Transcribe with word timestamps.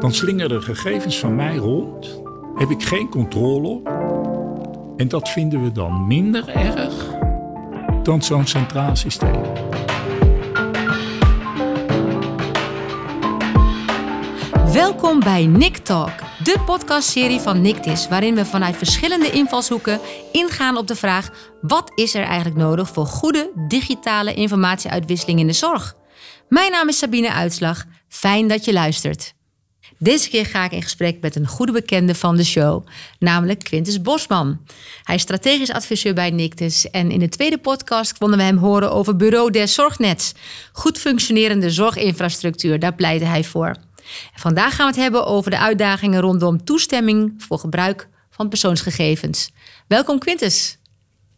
dan 0.00 0.14
slingeren 0.14 0.62
gegevens 0.62 1.18
van 1.18 1.34
mij 1.34 1.56
rond, 1.56 2.20
heb 2.54 2.70
ik 2.70 2.82
geen 2.82 3.08
controle 3.08 3.68
op. 3.68 3.88
En 4.96 5.08
dat 5.08 5.28
vinden 5.28 5.62
we 5.62 5.72
dan 5.72 6.06
minder 6.06 6.48
erg 6.48 7.18
dan 8.02 8.22
zo'n 8.22 8.46
centraal 8.46 8.96
systeem. 8.96 9.42
Welkom 14.72 15.20
bij 15.20 15.46
Nick 15.46 15.76
Talk, 15.76 16.12
de 16.42 16.62
podcastserie 16.66 17.40
van 17.40 17.60
Nictis, 17.60 18.08
waarin 18.08 18.34
we 18.34 18.44
vanuit 18.44 18.76
verschillende 18.76 19.30
invalshoeken 19.30 20.00
ingaan 20.32 20.76
op 20.76 20.86
de 20.86 20.96
vraag: 20.96 21.30
wat 21.60 21.92
is 21.94 22.14
er 22.14 22.24
eigenlijk 22.24 22.56
nodig 22.56 22.88
voor 22.88 23.06
goede 23.06 23.50
digitale 23.68 24.34
informatieuitwisseling 24.34 25.40
in 25.40 25.46
de 25.46 25.52
zorg? 25.52 25.94
Mijn 26.48 26.70
naam 26.70 26.88
is 26.88 26.98
Sabine 26.98 27.32
Uitslag. 27.32 27.84
Fijn 28.08 28.48
dat 28.48 28.64
je 28.64 28.72
luistert. 28.72 29.38
Deze 30.02 30.28
keer 30.28 30.46
ga 30.46 30.64
ik 30.64 30.72
in 30.72 30.82
gesprek 30.82 31.20
met 31.20 31.36
een 31.36 31.46
goede 31.46 31.72
bekende 31.72 32.14
van 32.14 32.36
de 32.36 32.44
show, 32.44 32.86
namelijk 33.18 33.58
Quintus 33.58 34.00
Bosman. 34.00 34.60
Hij 35.02 35.14
is 35.14 35.22
strategisch 35.22 35.72
adviseur 35.72 36.14
bij 36.14 36.30
Nictus 36.30 36.90
en 36.90 37.10
in 37.10 37.18
de 37.18 37.28
tweede 37.28 37.58
podcast 37.58 38.18
konden 38.18 38.38
we 38.38 38.44
hem 38.44 38.56
horen 38.56 38.92
over 38.92 39.16
Bureau 39.16 39.50
des 39.50 39.74
Zorgnets. 39.74 40.32
Goed 40.72 40.98
functionerende 40.98 41.70
zorginfrastructuur, 41.70 42.78
daar 42.78 42.94
pleitte 42.94 43.24
hij 43.24 43.44
voor. 43.44 43.76
vandaag 44.34 44.74
gaan 44.74 44.86
we 44.86 44.92
het 44.92 45.02
hebben 45.02 45.26
over 45.26 45.50
de 45.50 45.58
uitdagingen 45.58 46.20
rondom 46.20 46.64
toestemming 46.64 47.34
voor 47.38 47.58
gebruik 47.58 48.08
van 48.30 48.48
persoonsgegevens. 48.48 49.50
Welkom 49.86 50.18
Quintus. 50.18 50.79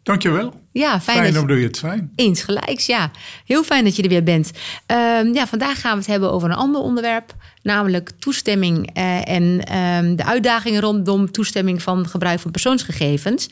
Dankjewel. 0.02 0.60
Ja, 0.72 1.00
fijn, 1.00 1.18
fijn 1.18 1.32
dat 1.32 1.42
om 1.42 1.50
je 1.50 1.64
het 1.64 1.76
zijn. 1.76 2.12
Eens 2.14 2.42
gelijks, 2.42 2.86
ja. 2.86 3.10
Heel 3.44 3.64
fijn 3.64 3.84
dat 3.84 3.96
je 3.96 4.02
er 4.02 4.08
weer 4.08 4.22
bent. 4.22 4.50
Ehm, 4.86 5.26
ja, 5.26 5.46
vandaag 5.46 5.80
gaan 5.80 5.92
we 5.92 5.98
het 5.98 6.06
hebben 6.06 6.32
over 6.32 6.50
een 6.50 6.56
ander 6.56 6.80
onderwerp, 6.80 7.34
namelijk 7.62 8.10
toestemming 8.18 8.96
uh, 8.96 9.28
en 9.28 9.64
ehm, 9.64 10.16
de 10.16 10.24
uitdagingen 10.24 10.80
rondom 10.80 11.30
toestemming 11.30 11.82
van 11.82 12.06
gebruik 12.06 12.40
van 12.40 12.50
persoonsgegevens. 12.50 13.50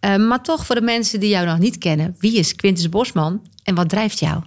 Ehm, 0.00 0.26
maar 0.26 0.42
toch 0.42 0.66
voor 0.66 0.74
de 0.74 0.80
mensen 0.80 1.20
die 1.20 1.28
jou 1.28 1.46
nog 1.46 1.58
niet 1.58 1.78
kennen, 1.78 2.16
wie 2.18 2.38
is 2.38 2.56
Quintus 2.56 2.88
Bosman 2.88 3.46
en 3.64 3.74
wat 3.74 3.88
drijft 3.88 4.18
jou? 4.18 4.42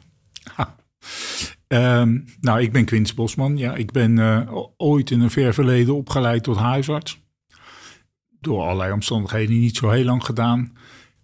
nou, 2.40 2.62
ik 2.62 2.72
ben 2.72 2.86
Quintus 2.86 3.14
Bosman. 3.14 3.58
Ja, 3.58 3.76
ik 3.76 3.92
ben 3.92 4.18
uh, 4.18 4.52
ooit 4.78 5.12
in 5.12 5.22
een 5.22 5.32
ver 5.32 5.54
verleden 5.54 5.96
opgeleid 5.96 6.44
tot 6.44 6.58
huisarts. 6.58 7.20
Door 8.42 8.62
allerlei 8.62 8.92
omstandigheden 8.92 9.60
niet 9.60 9.78
zo 9.78 9.90
heel 9.90 10.04
lang 10.04 10.26
gedaan. 10.26 10.74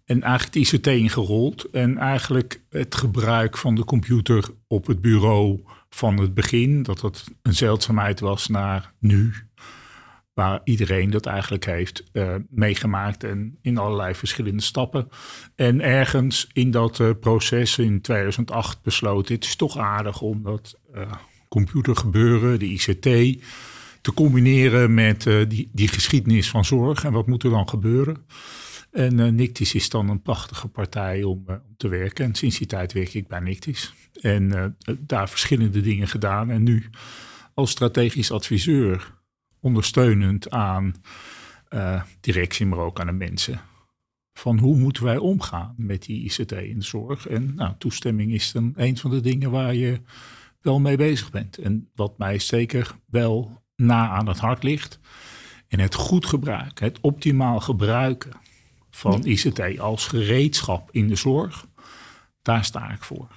En 0.06 0.22
eigenlijk 0.22 0.56
het 0.56 0.74
ICT 0.74 0.88
ingerold. 0.88 1.70
En 1.70 1.98
eigenlijk 1.98 2.62
het 2.70 2.96
gebruik 2.96 3.58
van 3.58 3.76
de 3.76 3.84
computer 3.84 4.46
op 4.68 4.88
het 4.88 5.02
bureau 5.02 5.64
van 5.90 6.20
het 6.20 6.34
begin, 6.34 6.84
dat 6.84 7.00
dat 7.00 7.24
een 7.42 7.54
zeldzaamheid 7.54 8.20
was, 8.20 8.48
naar 8.48 8.94
nu. 9.00 9.34
Waar 10.34 10.62
iedereen 10.64 11.10
dat 11.10 11.26
eigenlijk 11.26 11.66
heeft 11.66 12.04
uh, 12.14 12.36
meegemaakt 12.50 13.24
en 13.24 13.58
in 13.62 13.78
allerlei 13.78 14.16
verschillende 14.16 14.62
stappen. 14.62 15.10
En 15.56 15.82
ergens 15.82 16.48
in 16.54 16.72
dat 16.72 17.00
uh, 17.00 17.10
proces 17.20 17.78
in 17.78 18.02
2008 18.02 18.82
besloten, 18.82 19.36
het 19.36 19.44
is 19.44 19.56
toch 19.56 19.78
aardig 19.78 20.22
om 20.22 20.44
dat 20.44 20.80
uh, 20.96 21.02
computergebeuren, 21.48 22.60
de 22.60 22.66
ICT, 22.66 23.44
te 24.02 24.14
combineren 24.14 24.94
met 24.94 25.28
die, 25.48 25.70
die 25.74 25.88
geschiedenis 25.88 26.50
van 26.50 26.66
zorg. 26.66 27.04
En 27.04 27.12
wat 27.12 27.28
moet 27.28 27.44
er 27.44 27.50
dan 27.50 27.70
gebeuren? 27.70 28.26
En 28.96 29.18
uh, 29.18 29.32
Nictis 29.32 29.74
is 29.74 29.90
dan 29.90 30.10
een 30.10 30.22
prachtige 30.22 30.68
partij 30.68 31.24
om, 31.24 31.44
uh, 31.48 31.56
om, 31.68 31.76
te 31.78 31.88
werken. 31.88 32.26
En 32.26 32.36
sinds 32.36 32.58
die 32.58 32.68
tijd 32.68 32.94
werk 32.94 33.14
ik 33.14 33.28
bij 33.28 33.40
Nictis. 33.40 33.94
En 34.22 34.44
uh, 34.44 34.96
daar 35.00 35.30
verschillende 35.30 35.82
dingen 35.82 36.08
gedaan. 36.08 36.50
En 36.50 36.64
nu 36.64 36.90
als 37.54 37.72
strategisch 37.72 38.32
adviseur 38.32 39.14
ondersteunend 39.60 40.50
aan 40.50 40.94
directie, 42.20 42.66
maar 42.66 42.80
ook 42.80 43.00
aan 43.00 43.06
de 43.06 43.12
mensen. 43.12 43.62
Van 44.34 44.60
hoe 44.60 44.78
moeten 44.78 45.04
wij 45.04 45.18
omgaan 45.18 45.74
met 45.78 46.04
die 46.04 46.24
ICT 46.24 46.52
in 46.52 46.80
de 46.80 46.86
zorg? 46.86 47.28
En 47.28 47.56
nou, 47.56 47.74
toestemming 47.78 48.34
is 48.34 48.52
dan 48.52 48.74
een 48.76 48.98
van 48.98 49.12
de 49.12 49.22
dingen 49.22 49.52
waar 49.52 49.76
je 49.76 50.02
wel 50.62 50.80
mee 50.80 50.98
bezig 50.98 51.32
bent. 51.32 51.58
En 51.58 51.90
wat 51.96 52.18
mij 52.18 52.40
zeker 52.40 52.96
wel 53.06 53.62
na 53.76 54.10
aan 54.10 54.28
het 54.28 54.40
hart 54.40 54.64
ligt. 54.64 55.00
En 55.68 55.80
het 55.80 55.96
goed 55.96 56.26
gebruiken, 56.26 56.86
het 56.86 57.00
optimaal 57.02 57.60
gebruiken 57.60 58.32
van 58.96 59.26
ICT 59.26 59.80
als 59.80 60.08
gereedschap 60.08 60.90
in 60.92 61.08
de 61.08 61.16
zorg. 61.16 61.66
Daar 62.42 62.66
sta 62.66 62.92
ik 62.92 63.04
voor. 63.04 63.28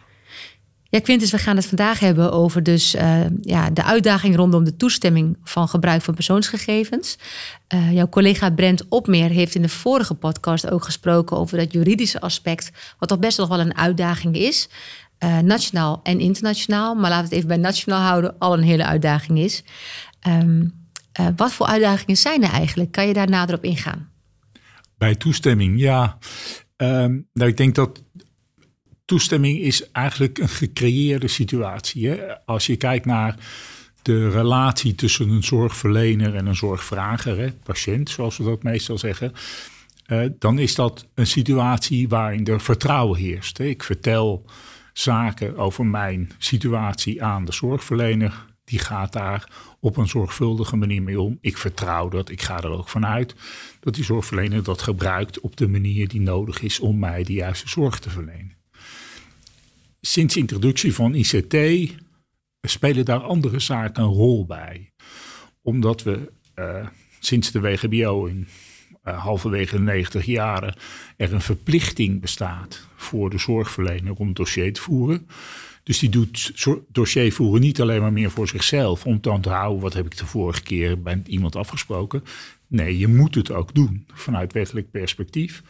Ja, 0.91 1.01
Quintus, 1.01 1.31
we 1.31 1.39
gaan 1.39 1.57
het 1.57 1.67
vandaag 1.67 2.01
hebben 2.01 2.33
over 2.33 2.63
dus, 2.63 2.95
uh, 2.95 3.21
ja, 3.41 3.71
de 3.71 3.85
uitdaging 3.85 4.37
rondom 4.37 4.65
de 4.65 4.77
toestemming 4.77 5.37
van 5.43 5.69
gebruik 5.69 6.03
van 6.03 6.15
persoonsgegevens. 6.15 7.19
Uh, 7.75 7.93
jouw 7.93 8.09
collega 8.09 8.51
Brent 8.51 8.89
Opmeer 8.89 9.31
heeft 9.31 9.55
in 9.55 9.63
de 9.63 9.69
vorige 9.69 10.15
podcast 10.15 10.71
ook 10.71 10.85
gesproken 10.85 11.37
over 11.37 11.59
dat 11.59 11.73
juridische 11.73 12.21
aspect, 12.21 12.71
wat 12.99 13.09
toch 13.09 13.19
best 13.19 13.39
nog 13.39 13.49
wel 13.49 13.61
een 13.61 13.77
uitdaging 13.77 14.37
is. 14.37 14.69
Uh, 15.25 15.39
nationaal 15.39 16.01
en 16.03 16.21
internationaal, 16.21 16.95
maar 16.95 17.11
laten 17.11 17.29
we 17.29 17.29
het 17.29 17.33
even 17.33 17.49
bij 17.49 17.71
nationaal 17.71 18.03
houden, 18.03 18.39
al 18.39 18.53
een 18.53 18.63
hele 18.63 18.85
uitdaging 18.85 19.39
is. 19.39 19.63
Um, 20.29 20.77
wat 21.37 21.53
voor 21.53 21.67
uitdagingen 21.67 22.17
zijn 22.17 22.43
er 22.43 22.53
eigenlijk? 22.53 22.93
Kan 22.93 23.07
je 23.07 23.13
daar 23.13 23.29
nader 23.29 23.55
op 23.55 23.65
ingaan? 23.65 24.09
Bij 24.99 25.15
toestemming, 25.15 25.81
ja. 25.81 26.19
Um, 26.77 27.29
nou, 27.33 27.51
ik 27.51 27.57
denk 27.57 27.75
dat 27.75 28.03
toestemming 29.05 29.59
is 29.59 29.91
eigenlijk 29.91 30.39
een 30.39 30.49
gecreëerde 30.49 31.29
situatie. 31.29 32.09
Hè? 32.09 32.45
Als 32.45 32.67
je 32.67 32.77
kijkt 32.77 33.05
naar 33.05 33.37
de 34.03 34.31
relatie 34.31 34.95
tussen 34.95 35.29
een 35.29 35.43
zorgverlener 35.43 36.35
en 36.35 36.47
een 36.47 36.57
zorgvrager, 36.57 37.39
hè, 37.39 37.53
patiënt, 37.53 38.11
zoals 38.11 38.37
we 38.37 38.45
dat 38.45 38.63
meestal 38.63 38.99
zeggen, 38.99 39.33
uh, 40.07 40.27
dan 40.39 40.59
is 40.59 40.75
dat 40.75 41.07
een 41.15 41.27
situatie 41.27 42.09
waarin 42.09 42.47
er 42.47 42.61
vertrouwen 42.61 43.19
heerst. 43.19 43.59
Hè? 43.59 43.65
Ik 43.65 43.83
vertel 43.83 44.45
zaken 44.93 45.57
over 45.57 45.87
mijn 45.87 46.31
situatie 46.39 47.23
aan 47.23 47.45
de 47.45 47.53
zorgverlener 47.53 48.47
die 48.65 48.79
gaat 48.79 49.13
daar 49.13 49.49
op 49.81 49.97
een 49.97 50.09
zorgvuldige 50.09 50.77
manier 50.77 51.03
mee 51.03 51.21
om. 51.21 51.39
Ik 51.41 51.59
vertrouw 51.59 52.09
dat, 52.09 52.31
ik 52.31 52.43
ga 52.43 52.63
er 52.63 52.71
ook 52.71 52.89
vanuit 52.89 53.35
dat 53.81 53.95
die 53.95 54.05
zorgverlener 54.05 54.63
dat 54.63 54.83
gebruikt 54.83 55.41
op 55.41 55.57
de 55.57 55.69
manier 55.69 56.09
die 56.09 56.21
nodig 56.21 56.63
is 56.63 56.81
om 56.81 56.99
mij 56.99 57.23
de 57.23 57.33
juiste 57.33 57.69
zorg 57.69 57.99
te 57.99 58.11
verlenen. 58.11 58.57
Sinds 60.01 60.35
de 60.35 60.41
introductie 60.41 60.95
van 60.95 61.15
ICT 61.15 61.57
spelen 62.63 63.05
daar 63.05 63.21
andere 63.21 63.59
zaken 63.59 64.03
een 64.03 64.09
rol 64.09 64.47
bij. 64.47 64.93
Omdat 65.63 66.03
we 66.03 66.33
uh, 66.55 66.87
sinds 67.19 67.51
de 67.51 67.61
WGBO 67.61 68.25
in 68.27 68.49
uh, 69.05 69.23
halverwege 69.23 69.77
de 69.77 69.83
90 69.83 70.25
jaren 70.25 70.75
er 71.17 71.33
een 71.33 71.41
verplichting 71.41 72.21
bestaat 72.21 72.87
voor 72.97 73.31
de 73.31 73.39
zorgverlener 73.39 74.15
om 74.15 74.33
dossier 74.33 74.73
te 74.73 74.81
voeren. 74.81 75.29
Dus 75.89 75.99
die 75.99 76.09
doet 76.09 76.53
dossier 76.89 77.33
voeren 77.33 77.61
niet 77.61 77.81
alleen 77.81 78.01
maar 78.01 78.13
meer 78.13 78.31
voor 78.31 78.49
zichzelf. 78.49 79.07
Om 79.07 79.21
te 79.21 79.31
onthouden, 79.31 79.81
wat 79.83 79.93
heb 79.93 80.07
ik 80.07 80.17
de 80.17 80.27
vorige 80.27 80.63
keer 80.63 81.03
bij 81.03 81.23
iemand 81.27 81.57
afgesproken. 81.57 82.23
Nee, 82.67 82.99
je 82.99 83.09
moet 83.09 83.35
het 83.35 83.51
ook 83.51 83.75
doen 83.75 84.07
vanuit 84.13 84.53
wettelijk 84.53 84.91
perspectief. 84.91 85.63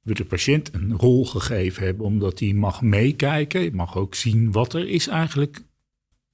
We 0.00 0.14
de 0.14 0.24
patiënt 0.24 0.74
een 0.74 0.92
rol 0.92 1.26
gegeven 1.26 1.84
hebben 1.84 2.06
omdat 2.06 2.40
hij 2.40 2.52
mag 2.52 2.82
meekijken. 2.82 3.60
Je 3.60 3.72
mag 3.72 3.96
ook 3.96 4.14
zien 4.14 4.52
wat 4.52 4.72
er 4.72 4.88
is 4.88 5.06
eigenlijk 5.06 5.62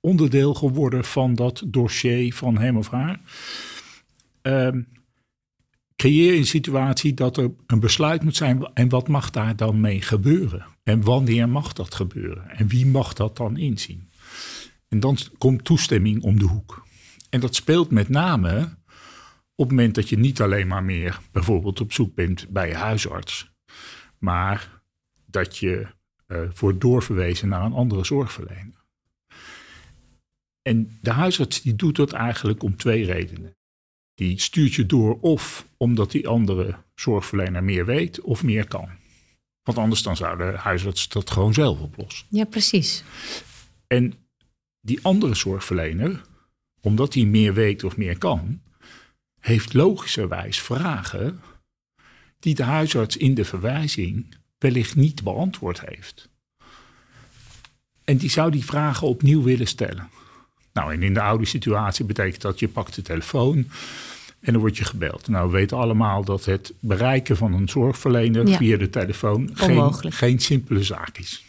onderdeel 0.00 0.54
geworden 0.54 1.04
van 1.04 1.34
dat 1.34 1.62
dossier 1.66 2.34
van 2.34 2.59
hem 2.59 2.76
of 2.76 2.88
haar. 2.88 3.21
Um, 4.42 4.88
creëer 5.97 6.37
een 6.37 6.47
situatie 6.47 7.15
dat 7.15 7.37
er 7.37 7.50
een 7.66 7.81
besluit 7.81 8.22
moet 8.22 8.37
zijn 8.37 8.71
en 8.75 8.88
wat 8.88 9.09
mag 9.09 9.31
daar 9.31 9.56
dan 9.56 9.81
mee 9.81 10.00
gebeuren? 10.00 10.72
En 10.82 11.03
wanneer 11.03 11.48
mag 11.48 11.72
dat 11.72 11.94
gebeuren? 11.94 12.50
En 12.50 12.66
wie 12.66 12.87
mag 12.87 13.12
dat 13.12 13.37
dan 13.37 13.56
inzien? 13.56 14.10
En 14.88 15.00
dan 15.00 15.19
komt 15.38 15.65
toestemming 15.65 16.22
om 16.22 16.38
de 16.38 16.44
hoek. 16.44 16.87
En 17.30 17.41
dat 17.41 17.54
speelt 17.54 17.91
met 17.91 18.09
name 18.09 18.77
op 19.54 19.68
het 19.68 19.77
moment 19.77 19.95
dat 19.95 20.09
je 20.09 20.18
niet 20.18 20.41
alleen 20.41 20.66
maar 20.66 20.84
meer 20.84 21.21
bijvoorbeeld 21.33 21.80
op 21.80 21.92
zoek 21.92 22.15
bent 22.15 22.48
bij 22.48 22.68
je 22.68 22.74
huisarts, 22.74 23.53
maar 24.18 24.83
dat 25.27 25.56
je 25.56 25.86
uh, 26.27 26.51
wordt 26.59 26.80
doorverwezen 26.80 27.48
naar 27.48 27.65
een 27.65 27.72
andere 27.72 28.04
zorgverlener. 28.04 28.84
En 30.62 30.98
de 31.01 31.10
huisarts 31.10 31.62
die 31.62 31.77
doet 31.77 31.97
dat 31.97 32.12
eigenlijk 32.12 32.62
om 32.62 32.77
twee 32.77 33.04
redenen. 33.04 33.56
Die 34.15 34.41
stuurt 34.41 34.74
je 34.74 34.86
door 34.86 35.21
of 35.21 35.68
omdat 35.77 36.10
die 36.10 36.28
andere 36.28 36.77
zorgverlener 36.95 37.65
meer 37.65 37.86
weet 37.86 38.21
of 38.21 38.42
meer 38.42 38.68
kan. 38.68 38.89
Want 39.62 39.78
anders 39.78 40.03
dan 40.03 40.16
zou 40.16 40.36
de 40.36 40.59
huisarts 40.59 41.09
dat 41.09 41.30
gewoon 41.30 41.54
zelf 41.54 41.80
oplossen. 41.80 42.26
Ja, 42.30 42.44
precies. 42.44 43.04
En 43.86 44.14
die 44.80 44.98
andere 45.03 45.34
zorgverlener, 45.34 46.22
omdat 46.80 47.14
hij 47.14 47.24
meer 47.24 47.54
weet 47.54 47.84
of 47.84 47.97
meer 47.97 48.18
kan, 48.18 48.62
heeft 49.41 49.74
logischerwijs 49.74 50.60
vragen 50.60 51.41
die 52.38 52.54
de 52.54 52.62
huisarts 52.62 53.16
in 53.16 53.34
de 53.34 53.44
verwijzing 53.44 54.34
wellicht 54.59 54.97
niet 54.97 55.22
beantwoord 55.22 55.80
heeft. 55.80 56.28
En 58.04 58.16
die 58.16 58.30
zou 58.30 58.50
die 58.50 58.65
vragen 58.65 59.06
opnieuw 59.06 59.42
willen 59.42 59.66
stellen. 59.66 60.10
Nou, 60.72 60.92
en 60.92 61.03
in 61.03 61.15
de 61.15 61.20
oude 61.20 61.44
situatie 61.44 62.04
betekent 62.04 62.42
dat 62.42 62.58
je 62.58 62.68
pakt 62.68 62.94
de 62.94 63.03
telefoon 63.03 63.68
en 64.42 64.53
dan 64.53 64.60
word 64.60 64.77
je 64.77 64.84
gebeld. 64.84 65.28
Nou, 65.28 65.47
we 65.47 65.53
weten 65.53 65.77
allemaal 65.77 66.24
dat 66.24 66.44
het 66.44 66.72
bereiken 66.80 67.36
van 67.36 67.53
een 67.53 67.68
zorgverlener 67.68 68.48
Ja. 68.48 68.56
via 68.56 68.77
de 68.77 68.91
telefoon 68.91 69.50
geen, 69.53 70.12
geen 70.12 70.39
simpele 70.39 70.83
zaak 70.83 71.18
is. 71.18 71.44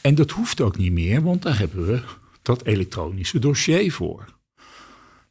En 0.00 0.14
dat 0.14 0.30
hoeft 0.30 0.60
ook 0.60 0.76
niet 0.76 0.92
meer, 0.92 1.22
want 1.22 1.42
daar 1.42 1.58
hebben 1.58 1.86
we 1.86 2.00
dat 2.42 2.64
elektronische 2.64 3.38
dossier 3.38 3.92
voor. 3.92 4.24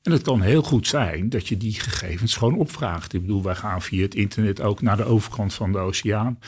En 0.02 0.12
het 0.12 0.22
kan 0.22 0.42
heel 0.42 0.62
goed 0.62 0.88
zijn 0.88 1.30
dat 1.30 1.48
je 1.48 1.58
die 1.58 1.74
gegevens 1.74 2.36
gewoon 2.36 2.56
opvraagt. 2.56 3.14
Ik 3.14 3.22
bedoel, 3.22 3.44
wij 3.44 3.56
gaan 3.56 3.82
via 3.82 4.02
het 4.02 4.16
internet 4.16 4.62
ook 4.62 4.82
naar 4.82 4.98
de 4.98 5.04
overkant 5.04 5.54
van 5.54 5.72
de 5.72 5.78
oceaan 5.78 6.40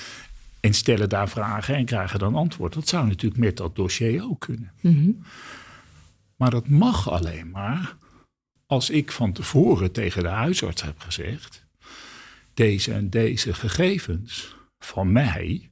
en 0.59 0.73
stellen 0.73 1.09
daar 1.09 1.29
vragen 1.29 1.75
en 1.75 1.85
krijgen 1.85 2.19
dan 2.19 2.35
antwoord. 2.35 2.73
Dat 2.73 2.87
zou 2.87 3.07
natuurlijk 3.07 3.41
met 3.41 3.57
dat 3.57 3.75
dossier 3.75 4.23
ook 4.23 4.39
kunnen. 4.39 4.71
Mhm. 4.81 5.09
Maar 6.35 6.49
dat 6.49 6.67
mag 6.67 7.09
alleen 7.11 7.49
maar 7.49 7.95
als 8.69 8.89
ik 8.89 9.11
van 9.11 9.33
tevoren 9.33 9.91
tegen 9.91 10.23
de 10.23 10.29
huisarts 10.29 10.81
heb 10.81 10.99
gezegd: 10.99 11.65
deze 12.53 12.93
en 12.93 13.09
deze 13.09 13.53
gegevens 13.53 14.55
van 14.79 15.11
mij 15.11 15.71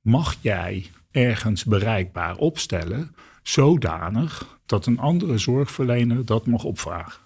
mag 0.00 0.36
jij 0.40 0.90
ergens 1.10 1.64
bereikbaar 1.64 2.36
opstellen, 2.36 3.14
zodanig 3.42 4.58
dat 4.66 4.86
een 4.86 4.98
andere 4.98 5.38
zorgverlener 5.38 6.24
dat 6.24 6.46
mag 6.46 6.64
opvragen. 6.64 7.22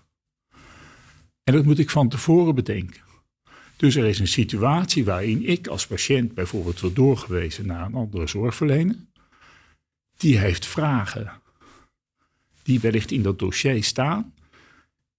En 1.45 1.55
dat 1.55 1.65
moet 1.65 1.79
ik 1.79 1.91
van 1.91 2.09
tevoren 2.09 2.55
bedenken. 2.55 3.03
Dus 3.77 3.95
er 3.95 4.05
is 4.05 4.19
een 4.19 4.29
situatie 4.29 5.05
waarin 5.05 5.49
ik 5.49 5.67
als 5.67 5.87
patiënt 5.87 6.35
bijvoorbeeld 6.35 6.81
wordt 6.81 6.97
doorgewezen 6.97 7.67
naar 7.67 7.87
een 7.87 7.95
andere 7.95 8.27
zorgverlener. 8.27 8.97
Die 10.17 10.39
heeft 10.39 10.67
vragen 10.67 11.33
die 12.63 12.81
wellicht 12.81 13.11
in 13.11 13.23
dat 13.23 13.39
dossier 13.39 13.85
staan. 13.85 14.35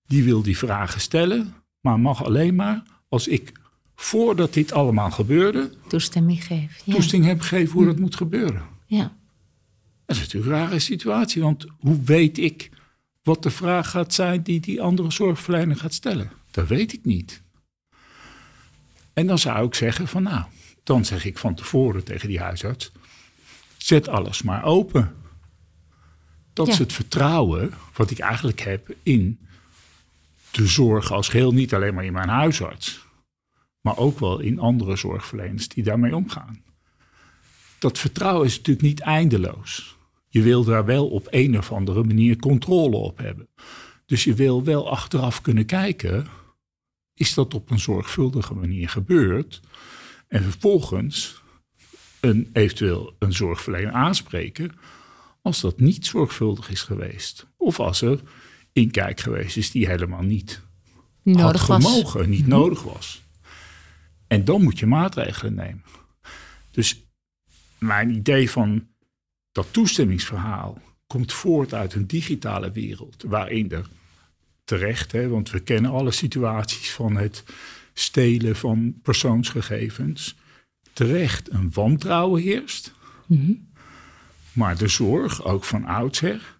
Die 0.07 0.23
wil 0.23 0.41
die 0.41 0.57
vragen 0.57 1.01
stellen, 1.01 1.53
maar 1.81 1.99
mag 1.99 2.23
alleen 2.25 2.55
maar 2.55 2.83
als 3.09 3.27
ik 3.27 3.51
voordat 3.95 4.53
dit 4.53 4.71
allemaal 4.71 5.11
gebeurde, 5.11 5.71
Toestemming 5.87 6.43
geven. 6.45 6.75
Ja. 6.83 6.93
toestemming 6.93 7.31
heb 7.31 7.41
gegeven 7.41 7.73
hoe 7.73 7.85
dat 7.85 7.99
moet 7.99 8.15
gebeuren. 8.15 8.61
ja. 8.85 9.15
Dat 10.05 10.15
is 10.15 10.21
natuurlijk 10.21 10.51
een 10.53 10.57
rare 10.59 10.79
situatie, 10.79 11.41
want 11.41 11.65
hoe 11.79 12.01
weet 12.03 12.37
ik 12.37 12.69
wat 13.23 13.43
de 13.43 13.49
vraag 13.49 13.89
gaat 13.89 14.13
zijn 14.13 14.41
die 14.43 14.59
die 14.59 14.81
andere 14.81 15.11
zorgverlener 15.11 15.75
gaat 15.75 15.93
stellen? 15.93 16.31
Dat 16.51 16.67
weet 16.67 16.93
ik 16.93 17.05
niet. 17.05 17.41
En 19.13 19.27
dan 19.27 19.39
zou 19.39 19.65
ik 19.67 19.73
zeggen 19.75 20.07
van 20.07 20.23
nou, 20.23 20.43
dan 20.83 21.05
zeg 21.05 21.25
ik 21.25 21.37
van 21.37 21.55
tevoren 21.55 22.03
tegen 22.03 22.27
die 22.27 22.39
huisarts, 22.39 22.91
zet 23.77 24.07
alles 24.07 24.41
maar 24.41 24.63
open. 24.63 25.15
Dat 26.53 26.67
Ja. 26.67 26.73
is 26.73 26.79
het 26.79 26.93
vertrouwen 26.93 27.73
wat 27.93 28.11
ik 28.11 28.19
eigenlijk 28.19 28.59
heb 28.59 28.95
in 29.03 29.39
de 30.57 30.67
zorg 30.67 31.11
als 31.11 31.29
geheel, 31.29 31.51
niet 31.51 31.73
alleen 31.73 31.93
maar 31.93 32.05
in 32.05 32.13
mijn 32.13 32.29
huisarts, 32.29 33.05
maar 33.81 33.97
ook 33.97 34.19
wel 34.19 34.39
in 34.39 34.59
andere 34.59 34.95
zorgverleners 34.95 35.67
die 35.67 35.83
daarmee 35.83 36.15
omgaan. 36.15 36.63
Dat 37.79 37.99
vertrouwen 37.99 38.45
is 38.45 38.57
natuurlijk 38.57 38.85
niet 38.85 38.99
eindeloos. 38.99 39.97
Je 40.27 40.41
wil 40.41 40.63
daar 40.63 40.85
wel 40.85 41.07
op 41.07 41.27
een 41.29 41.57
of 41.57 41.71
andere 41.71 42.03
manier 42.03 42.37
controle 42.37 42.95
op 42.95 43.17
hebben. 43.17 43.47
Dus 44.05 44.23
je 44.23 44.33
wil 44.33 44.63
wel 44.63 44.89
achteraf 44.89 45.41
kunnen 45.41 45.65
kijken, 45.65 46.27
is 47.13 47.33
dat 47.33 47.53
op 47.53 47.71
een 47.71 47.79
zorgvuldige 47.79 48.53
manier 48.53 48.89
gebeurd? 48.89 49.61
En 50.27 50.43
vervolgens 50.43 51.41
een, 52.19 52.49
eventueel 52.53 53.15
een 53.19 53.33
zorgverlener 53.33 53.91
aanspreken 53.91 54.71
als 55.41 55.61
dat 55.61 55.79
niet 55.79 56.05
zorgvuldig 56.05 56.69
is 56.69 56.81
geweest. 56.81 57.47
Of 57.57 57.79
als 57.79 58.01
er 58.01 58.19
inkijk 58.77 59.19
geweest 59.19 59.57
is 59.57 59.71
die 59.71 59.87
helemaal 59.87 60.21
niet 60.21 60.61
had 61.23 61.35
nodig 61.35 61.67
was. 61.67 61.83
niet 62.25 62.47
nodig 62.47 62.83
was. 62.83 63.21
En 64.27 64.45
dan 64.45 64.63
moet 64.63 64.79
je 64.79 64.85
maatregelen 64.85 65.53
nemen. 65.53 65.83
Dus 66.71 67.05
mijn 67.77 68.09
idee 68.09 68.49
van 68.49 68.87
dat 69.51 69.67
toestemmingsverhaal 69.71 70.81
komt 71.07 71.33
voort 71.33 71.73
uit 71.73 71.93
een 71.93 72.07
digitale 72.07 72.71
wereld, 72.71 73.23
waarin 73.27 73.71
er 73.71 73.89
terecht, 74.63 75.11
hè, 75.11 75.27
want 75.27 75.49
we 75.49 75.59
kennen 75.59 75.91
alle 75.91 76.11
situaties 76.11 76.91
van 76.91 77.17
het 77.17 77.43
stelen 77.93 78.55
van 78.55 78.99
persoonsgegevens, 79.01 80.35
terecht 80.93 81.51
een 81.51 81.71
wantrouwen 81.73 82.41
heerst. 82.41 82.93
Mhm. 83.25 83.53
Maar 84.53 84.77
de 84.77 84.87
zorg, 84.87 85.43
ook 85.43 85.63
van 85.63 85.85
oudsher, 85.85 86.57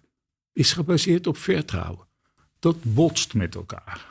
is 0.52 0.72
gebaseerd 0.72 1.26
op 1.26 1.36
vertrouwen. 1.36 2.07
Dat 2.58 2.76
botst 2.82 3.34
met 3.34 3.54
elkaar. 3.54 4.06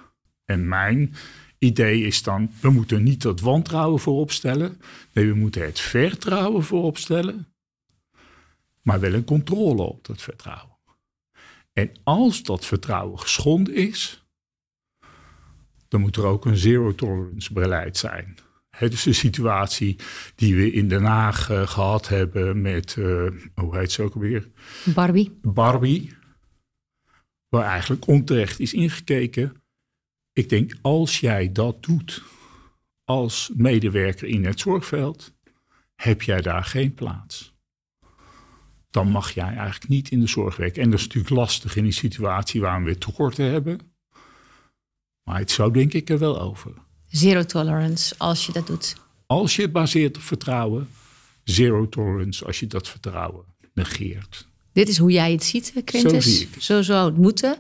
En 0.46 0.68
mijn 0.68 1.16
idee 1.58 2.02
is 2.02 2.24
dan, 2.24 2.52
we 2.62 2.70
moeten 2.70 3.04
niet 3.04 3.22
dat 3.22 3.40
wantrouwen 3.40 4.00
voorop 4.00 4.32
stellen. 4.32 4.82
Nee, 5.14 5.28
we 5.28 5.34
moeten 5.34 5.66
het 5.66 5.80
vertrouwen 5.80 6.64
voorop 6.64 6.98
stellen. 6.98 7.48
Maar 8.82 9.00
wel 9.00 9.14
een 9.14 9.24
controle 9.24 9.82
op 9.82 10.06
dat 10.06 10.22
vertrouwen. 10.22 10.76
En 11.74 11.92
als 12.04 12.44
dat 12.44 12.66
vertrouwen 12.66 13.20
geschonden 13.20 13.76
is, 13.76 14.26
dan 15.88 16.02
moet 16.02 16.16
er 16.16 16.26
ook 16.26 16.46
een 16.46 16.58
zero 16.58 16.96
tolerance 16.96 17.54
beleid 17.54 17.98
zijn. 17.98 18.38
Het 18.70 18.94
is 18.94 19.06
een 19.06 19.16
situatie 19.16 19.96
die 20.36 20.56
we 20.56 20.72
in 20.72 20.88
Den 20.88 21.04
Haag 21.04 21.50
eh, 21.50 21.68
gehad 21.68 22.08
hebben 22.08 22.62
met, 22.62 22.96
eh, 22.98 23.26
hoe 23.56 23.78
heet 23.78 23.92
ze 23.92 24.04
ook 24.04 24.14
alweer? 24.14 24.48
Barbie. 24.84 25.40
Barbie, 25.42 26.14
waar 27.50 27.66
eigenlijk 27.66 28.08
onterecht 28.08 28.60
is 28.60 28.74
ingekeken. 28.74 29.62
Ik 30.34 30.50
denk, 30.50 30.74
als 30.82 31.20
jij 31.20 31.52
dat 31.52 31.84
doet 31.84 32.24
als 33.04 33.52
medewerker 33.56 34.28
in 34.28 34.46
het 34.46 34.60
zorgveld, 34.60 35.34
heb 35.96 36.22
jij 36.22 36.42
daar 36.42 36.64
geen 36.64 36.94
plaats. 36.94 37.56
Dan 38.90 39.10
mag 39.10 39.32
jij 39.32 39.56
eigenlijk 39.56 39.88
niet 39.88 40.10
in 40.10 40.20
de 40.20 40.28
zorg 40.28 40.56
werken. 40.56 40.82
En 40.82 40.90
dat 40.90 41.00
is 41.00 41.06
natuurlijk 41.06 41.36
lastig 41.36 41.76
in 41.76 41.84
die 41.84 41.92
situatie 41.92 42.62
waar 42.62 42.80
we 42.80 42.86
weer 42.86 42.98
tekorten 42.98 43.52
hebben. 43.52 43.80
Maar 45.24 45.40
het 45.40 45.52
zou 45.52 45.74
denk 45.74 45.94
ik 45.94 46.10
er 46.10 46.20
wel 46.20 46.42
over. 46.42 46.74
Zero 47.08 47.44
tolerance 47.44 48.16
als 48.18 48.46
je 48.46 48.52
dat 48.52 48.68
doet. 48.68 48.96
Als 49.26 49.56
je 49.56 49.62
het 49.62 49.72
baseert 49.72 50.16
op 50.16 50.22
vertrouwen, 50.22 50.90
zero 51.44 51.90
tolerance 51.90 52.46
als 52.46 52.60
je 52.60 52.68
dat 52.68 52.88
vertrouwen 52.88 53.46
negeert. 53.74 54.47
Dit 54.78 54.88
is 54.88 54.98
hoe 54.98 55.12
jij 55.12 55.32
het 55.32 55.44
ziet, 55.44 55.72
eh, 55.76 55.84
Quintus. 55.84 56.24
Zo 56.24 56.32
zie. 56.32 56.50
Zo 56.60 56.82
zou 56.82 57.06
het 57.06 57.18
moeten. 57.18 57.58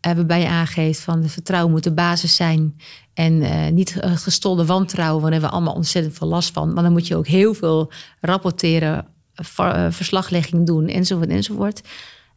Eh, 0.00 0.12
waarbij 0.12 0.40
je 0.40 0.48
aangeeft 0.48 1.00
van 1.00 1.22
het 1.22 1.32
vertrouwen 1.32 1.72
moet 1.72 1.84
de 1.84 1.92
basis 1.92 2.36
zijn. 2.36 2.76
En 3.14 3.42
eh, 3.42 3.72
niet 3.72 3.96
gestolde 4.02 4.66
wantrouwen, 4.66 5.20
want 5.20 5.22
daar 5.22 5.32
hebben 5.32 5.50
we 5.50 5.56
allemaal 5.56 5.74
ontzettend 5.74 6.16
veel 6.18 6.28
last 6.28 6.52
van. 6.52 6.72
Maar 6.72 6.82
dan 6.82 6.92
moet 6.92 7.06
je 7.06 7.16
ook 7.16 7.26
heel 7.26 7.54
veel 7.54 7.92
rapporteren, 8.20 9.06
ver- 9.34 9.92
verslaglegging 9.92 10.66
doen, 10.66 10.88
enzovoort, 10.88 11.28
enzovoort. 11.28 11.80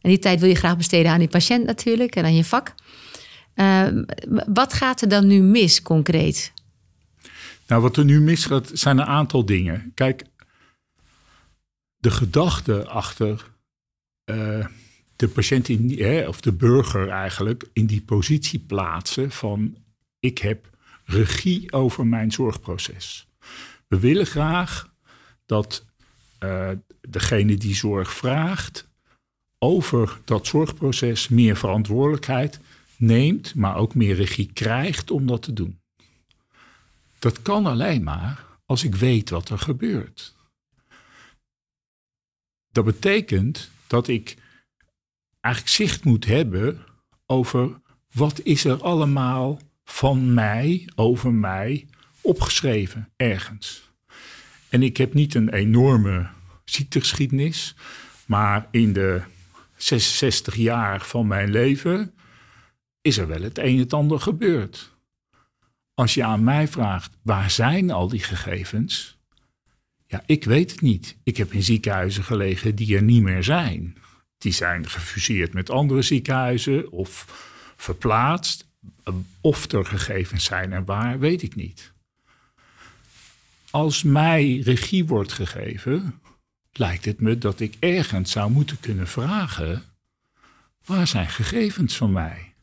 En 0.00 0.10
die 0.10 0.18
tijd 0.18 0.40
wil 0.40 0.48
je 0.48 0.54
graag 0.54 0.76
besteden 0.76 1.12
aan 1.12 1.18
die 1.18 1.28
patiënt 1.28 1.66
natuurlijk 1.66 2.16
en 2.16 2.24
aan 2.24 2.34
je 2.34 2.44
vak. 2.44 2.74
Eh, 3.54 3.86
wat 4.46 4.72
gaat 4.72 5.02
er 5.02 5.08
dan 5.08 5.26
nu 5.26 5.40
mis 5.40 5.82
concreet? 5.82 6.52
Nou, 7.66 7.82
wat 7.82 7.96
er 7.96 8.04
nu 8.04 8.20
misgaat, 8.20 8.70
zijn 8.72 8.98
een 8.98 9.06
aantal 9.06 9.44
dingen. 9.44 9.92
Kijk, 9.94 10.24
de 11.96 12.10
gedachte 12.10 12.86
achter 12.86 13.49
eh, 14.24 14.66
de 15.16 15.28
patiënt, 15.28 15.68
in, 15.68 16.28
of 16.28 16.40
de 16.40 16.52
burger 16.52 17.08
eigenlijk, 17.08 17.68
in 17.72 17.86
die 17.86 18.02
positie 18.02 18.58
plaatsen 18.58 19.30
van 19.30 19.76
ik 20.20 20.38
heb 20.38 20.70
regie 21.04 21.72
over 21.72 22.06
mijn 22.06 22.32
zorgproces. 22.32 23.28
We 23.86 23.98
willen 23.98 24.26
graag 24.26 24.94
dat 25.46 25.84
eh, 26.38 26.70
degene 27.00 27.56
die 27.56 27.74
zorg 27.74 28.12
vraagt 28.12 28.88
over 29.58 30.20
dat 30.24 30.46
zorgproces 30.46 31.28
meer 31.28 31.56
verantwoordelijkheid 31.56 32.60
neemt, 32.96 33.54
maar 33.54 33.76
ook 33.76 33.94
meer 33.94 34.14
regie 34.14 34.50
krijgt 34.52 35.10
om 35.10 35.26
dat 35.26 35.42
te 35.42 35.52
doen. 35.52 35.80
Dat 37.18 37.42
kan 37.42 37.66
alleen 37.66 38.02
maar 38.02 38.46
als 38.66 38.84
ik 38.84 38.94
weet 38.94 39.30
wat 39.30 39.48
er 39.48 39.58
gebeurt. 39.58 40.34
Dat 42.72 42.84
betekent 42.84 43.70
dat 43.90 44.08
ik 44.08 44.36
eigenlijk 45.40 45.74
zicht 45.74 46.04
moet 46.04 46.24
hebben 46.24 46.84
over 47.26 47.80
wat 48.12 48.40
is 48.42 48.64
er 48.64 48.82
allemaal 48.82 49.60
van 49.84 50.34
mij, 50.34 50.88
over 50.94 51.32
mij, 51.32 51.86
opgeschreven 52.20 53.12
ergens. 53.16 53.90
En 54.68 54.82
ik 54.82 54.96
heb 54.96 55.14
niet 55.14 55.34
een 55.34 55.48
enorme 55.48 56.28
ziektegeschiedenis, 56.64 57.74
maar 58.26 58.68
in 58.70 58.92
de 58.92 59.22
66 59.76 60.54
jaar 60.54 61.00
van 61.00 61.26
mijn 61.26 61.50
leven 61.50 62.14
is 63.00 63.18
er 63.18 63.28
wel 63.28 63.42
het 63.42 63.58
een 63.58 63.64
en 63.64 63.78
het 63.78 63.92
ander 63.92 64.20
gebeurd. 64.20 64.96
Als 65.94 66.14
je 66.14 66.24
aan 66.24 66.44
mij 66.44 66.68
vraagt, 66.68 67.16
waar 67.22 67.50
zijn 67.50 67.90
al 67.90 68.08
die 68.08 68.22
gegevens? 68.22 69.19
Ja, 70.10 70.22
ik 70.26 70.44
weet 70.44 70.70
het 70.70 70.80
niet. 70.80 71.16
Ik 71.22 71.36
heb 71.36 71.52
in 71.52 71.62
ziekenhuizen 71.62 72.24
gelegen 72.24 72.74
die 72.74 72.96
er 72.96 73.02
niet 73.02 73.22
meer 73.22 73.44
zijn. 73.44 73.96
Die 74.38 74.52
zijn 74.52 74.88
gefuseerd 74.88 75.52
met 75.52 75.70
andere 75.70 76.02
ziekenhuizen 76.02 76.90
of 76.90 77.26
verplaatst. 77.76 78.68
Of 79.40 79.72
er 79.72 79.86
gegevens 79.86 80.44
zijn 80.44 80.72
en 80.72 80.84
waar, 80.84 81.18
weet 81.18 81.42
ik 81.42 81.54
niet. 81.54 81.92
Als 83.70 84.02
mij 84.02 84.58
regie 84.58 85.06
wordt 85.06 85.32
gegeven, 85.32 86.20
lijkt 86.72 87.04
het 87.04 87.20
me 87.20 87.38
dat 87.38 87.60
ik 87.60 87.76
ergens 87.78 88.30
zou 88.30 88.50
moeten 88.50 88.80
kunnen 88.80 89.08
vragen: 89.08 89.82
waar 90.84 91.06
zijn 91.06 91.28
gegevens 91.28 91.96
van 91.96 92.12
mij? 92.12 92.54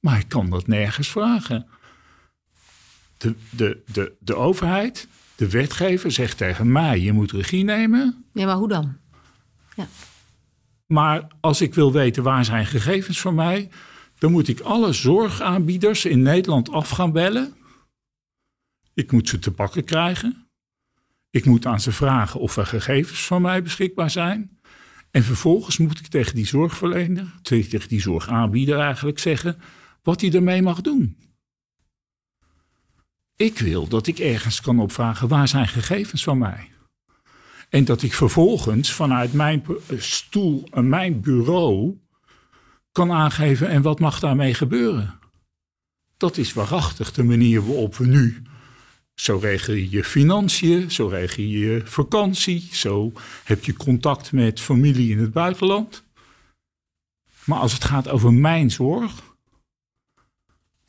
Maar 0.00 0.18
ik 0.18 0.28
kan 0.28 0.50
dat 0.50 0.66
nergens 0.66 1.08
vragen. 1.08 1.66
De, 3.16 3.34
de, 3.50 3.82
de, 3.86 4.12
de 4.18 4.34
overheid, 4.34 5.08
de 5.36 5.50
wetgever 5.50 6.12
zegt 6.12 6.36
tegen 6.36 6.72
mij: 6.72 7.00
je 7.00 7.12
moet 7.12 7.32
regie 7.32 7.64
nemen. 7.64 8.24
Ja, 8.32 8.46
maar 8.46 8.56
hoe 8.56 8.68
dan? 8.68 8.96
Ja. 9.76 9.86
Maar 10.86 11.26
als 11.40 11.60
ik 11.60 11.74
wil 11.74 11.92
weten 11.92 12.22
waar 12.22 12.44
zijn 12.44 12.66
gegevens 12.66 13.20
van 13.20 13.34
mij, 13.34 13.70
dan 14.18 14.32
moet 14.32 14.48
ik 14.48 14.60
alle 14.60 14.92
zorgaanbieders 14.92 16.04
in 16.04 16.22
Nederland 16.22 16.70
af 16.70 16.88
gaan 16.88 17.12
bellen. 17.12 17.54
Ik 18.94 19.12
moet 19.12 19.28
ze 19.28 19.38
te 19.38 19.50
pakken 19.50 19.84
krijgen. 19.84 20.48
Ik 21.30 21.44
moet 21.44 21.66
aan 21.66 21.80
ze 21.80 21.92
vragen 21.92 22.40
of 22.40 22.56
er 22.56 22.66
gegevens 22.66 23.26
van 23.26 23.42
mij 23.42 23.62
beschikbaar 23.62 24.10
zijn. 24.10 24.58
En 25.10 25.22
vervolgens 25.22 25.78
moet 25.78 25.98
ik 25.98 26.06
tegen 26.06 26.34
die 26.34 26.46
zorgverlener, 26.46 27.34
tegen 27.42 27.88
die 27.88 28.00
zorgaanbieder 28.00 28.78
eigenlijk 28.78 29.18
zeggen 29.18 29.60
wat 30.02 30.20
hij 30.20 30.32
ermee 30.32 30.62
mag 30.62 30.80
doen. 30.80 31.16
Ik 33.36 33.58
wil 33.58 33.88
dat 33.88 34.06
ik 34.06 34.18
ergens 34.18 34.60
kan 34.60 34.80
opvragen 34.80 35.28
waar 35.28 35.48
zijn 35.48 35.68
gegevens 35.68 36.22
van 36.22 36.38
mij. 36.38 36.70
En 37.68 37.84
dat 37.84 38.02
ik 38.02 38.14
vervolgens 38.14 38.92
vanuit 38.92 39.32
mijn 39.32 39.66
stoel 39.96 40.68
en 40.70 40.88
mijn 40.88 41.20
bureau 41.20 41.98
kan 42.92 43.12
aangeven 43.12 43.68
en 43.68 43.82
wat 43.82 44.00
mag 44.00 44.20
daarmee 44.20 44.54
gebeuren. 44.54 45.18
Dat 46.16 46.36
is 46.36 46.52
waarachtig 46.52 47.12
de 47.12 47.22
manier 47.22 47.66
waarop 47.66 47.96
we 47.96 48.06
nu. 48.06 48.42
Zo 49.14 49.38
regel 49.38 49.74
je 49.74 49.90
je 49.90 50.04
financiën, 50.04 50.90
zo 50.90 51.06
regel 51.06 51.42
je 51.42 51.58
je 51.58 51.82
vakantie, 51.84 52.68
zo 52.72 53.12
heb 53.44 53.64
je 53.64 53.76
contact 53.76 54.32
met 54.32 54.60
familie 54.60 55.10
in 55.10 55.18
het 55.18 55.32
buitenland. 55.32 56.04
Maar 57.44 57.58
als 57.58 57.72
het 57.72 57.84
gaat 57.84 58.08
over 58.08 58.32
mijn 58.32 58.70
zorg, 58.70 59.36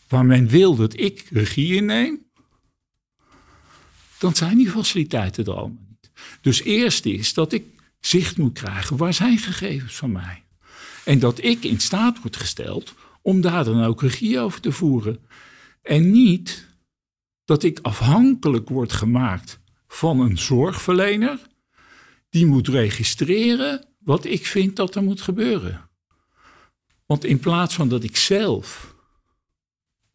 waar 0.07 0.25
men 0.25 0.47
wil 0.47 0.75
dat 0.75 0.99
ik 0.99 1.27
regie 1.29 1.75
inneem, 1.75 2.24
dan 4.19 4.35
zijn 4.35 4.57
die 4.57 4.69
faciliteiten 4.69 5.45
er 5.45 5.53
allemaal 5.53 5.85
niet. 5.89 6.11
Dus 6.41 6.61
eerst 6.61 7.05
is 7.05 7.33
dat 7.33 7.53
ik 7.53 7.63
zicht 7.99 8.37
moet 8.37 8.53
krijgen 8.53 8.97
waar 8.97 9.13
zijn 9.13 9.37
gegevens 9.37 9.95
van 9.95 10.11
mij. 10.11 10.43
En 11.03 11.19
dat 11.19 11.43
ik 11.43 11.63
in 11.63 11.79
staat 11.79 12.21
word 12.21 12.35
gesteld 12.35 12.93
om 13.21 13.41
daar 13.41 13.63
dan 13.63 13.83
ook 13.83 14.01
regie 14.01 14.39
over 14.39 14.61
te 14.61 14.71
voeren. 14.71 15.19
En 15.81 16.11
niet 16.11 16.67
dat 17.45 17.63
ik 17.63 17.79
afhankelijk 17.81 18.69
word 18.69 18.93
gemaakt 18.93 19.59
van 19.87 20.19
een 20.19 20.37
zorgverlener 20.37 21.39
die 22.29 22.45
moet 22.45 22.67
registreren 22.67 23.87
wat 23.99 24.25
ik 24.25 24.45
vind 24.45 24.75
dat 24.75 24.95
er 24.95 25.03
moet 25.03 25.21
gebeuren. 25.21 25.89
Want 27.05 27.23
in 27.23 27.39
plaats 27.39 27.75
van 27.75 27.89
dat 27.89 28.03
ik 28.03 28.17
zelf 28.17 28.95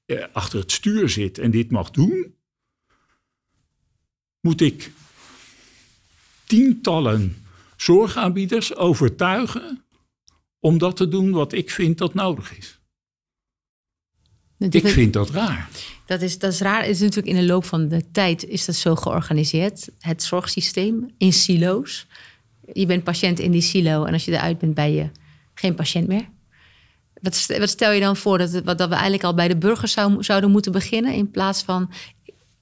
eh, 0.05 0.25
achter 0.33 0.59
het 0.59 0.73
stuur 0.73 1.09
zit 1.09 1.39
en 1.39 1.51
dit 1.51 1.71
mag 1.71 1.91
doen, 1.91 2.35
moet 4.41 4.61
ik 4.61 4.93
tientallen 6.45 7.45
zorgaanbieders 7.77 8.77
overtuigen 8.77 9.85
om 10.59 10.79
dat 10.79 10.97
te 10.97 11.09
doen 11.09 11.31
wat 11.31 11.53
ik 11.53 11.71
vind 11.71 11.99
dat 11.99 12.15
nodig 12.15 12.57
is. 12.59 12.79
ik 14.59 14.89
vind 14.89 15.13
dat 15.13 15.31
raar. 15.31 15.69
Dat 16.07 16.23
is, 16.23 16.39
dat 16.39 16.53
is 16.53 16.61
raar. 16.61 16.81
Het 16.81 16.91
is 16.91 17.01
natuurlijk 17.01 17.37
in 17.37 17.41
de 17.41 17.47
loop 17.47 17.65
van 17.65 17.89
de 17.89 18.11
tijd 18.11 18.45
is 18.45 18.65
dat 18.65 18.75
zo 18.75 18.95
georganiseerd. 18.95 19.89
Het 19.99 20.23
zorgsysteem 20.23 21.15
in 21.19 21.33
silo's. 21.33 22.07
Je 22.73 22.87
bent 22.87 23.05
patiënt 23.05 23.39
in 23.39 23.51
die 23.51 23.61
silo 23.61 24.05
en 24.05 24.13
als 24.13 24.25
je 24.25 24.33
eruit 24.33 24.59
bent 24.59 24.75
ben 24.75 24.93
je 24.93 25.11
geen 25.55 25.75
patiënt 25.75 26.07
meer. 26.07 26.29
Wat, 27.23 27.47
wat 27.59 27.69
stel 27.69 27.93
je 27.93 28.01
dan 28.01 28.17
voor 28.17 28.39
dat, 28.39 28.53
dat 28.65 28.89
we 28.89 28.95
eigenlijk 28.95 29.25
al 29.25 29.35
bij 29.35 29.49
de 29.49 29.57
burgers 29.57 29.93
zou, 29.93 30.25
zouden 30.25 30.51
moeten 30.51 30.73
beginnen 30.73 31.15
in 31.15 31.31
plaats 31.31 31.63
van 31.63 31.91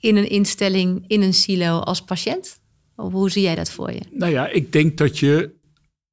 in 0.01 0.17
een 0.17 0.29
instelling, 0.29 1.05
in 1.07 1.23
een 1.23 1.35
silo 1.35 1.79
als 1.79 2.03
patiënt? 2.03 2.61
Hoe 2.95 3.31
zie 3.31 3.43
jij 3.43 3.55
dat 3.55 3.71
voor 3.71 3.93
je? 3.93 4.01
Nou 4.11 4.33
ja, 4.33 4.49
ik 4.49 4.73
denk 4.73 4.97
dat 4.97 5.19
je 5.19 5.57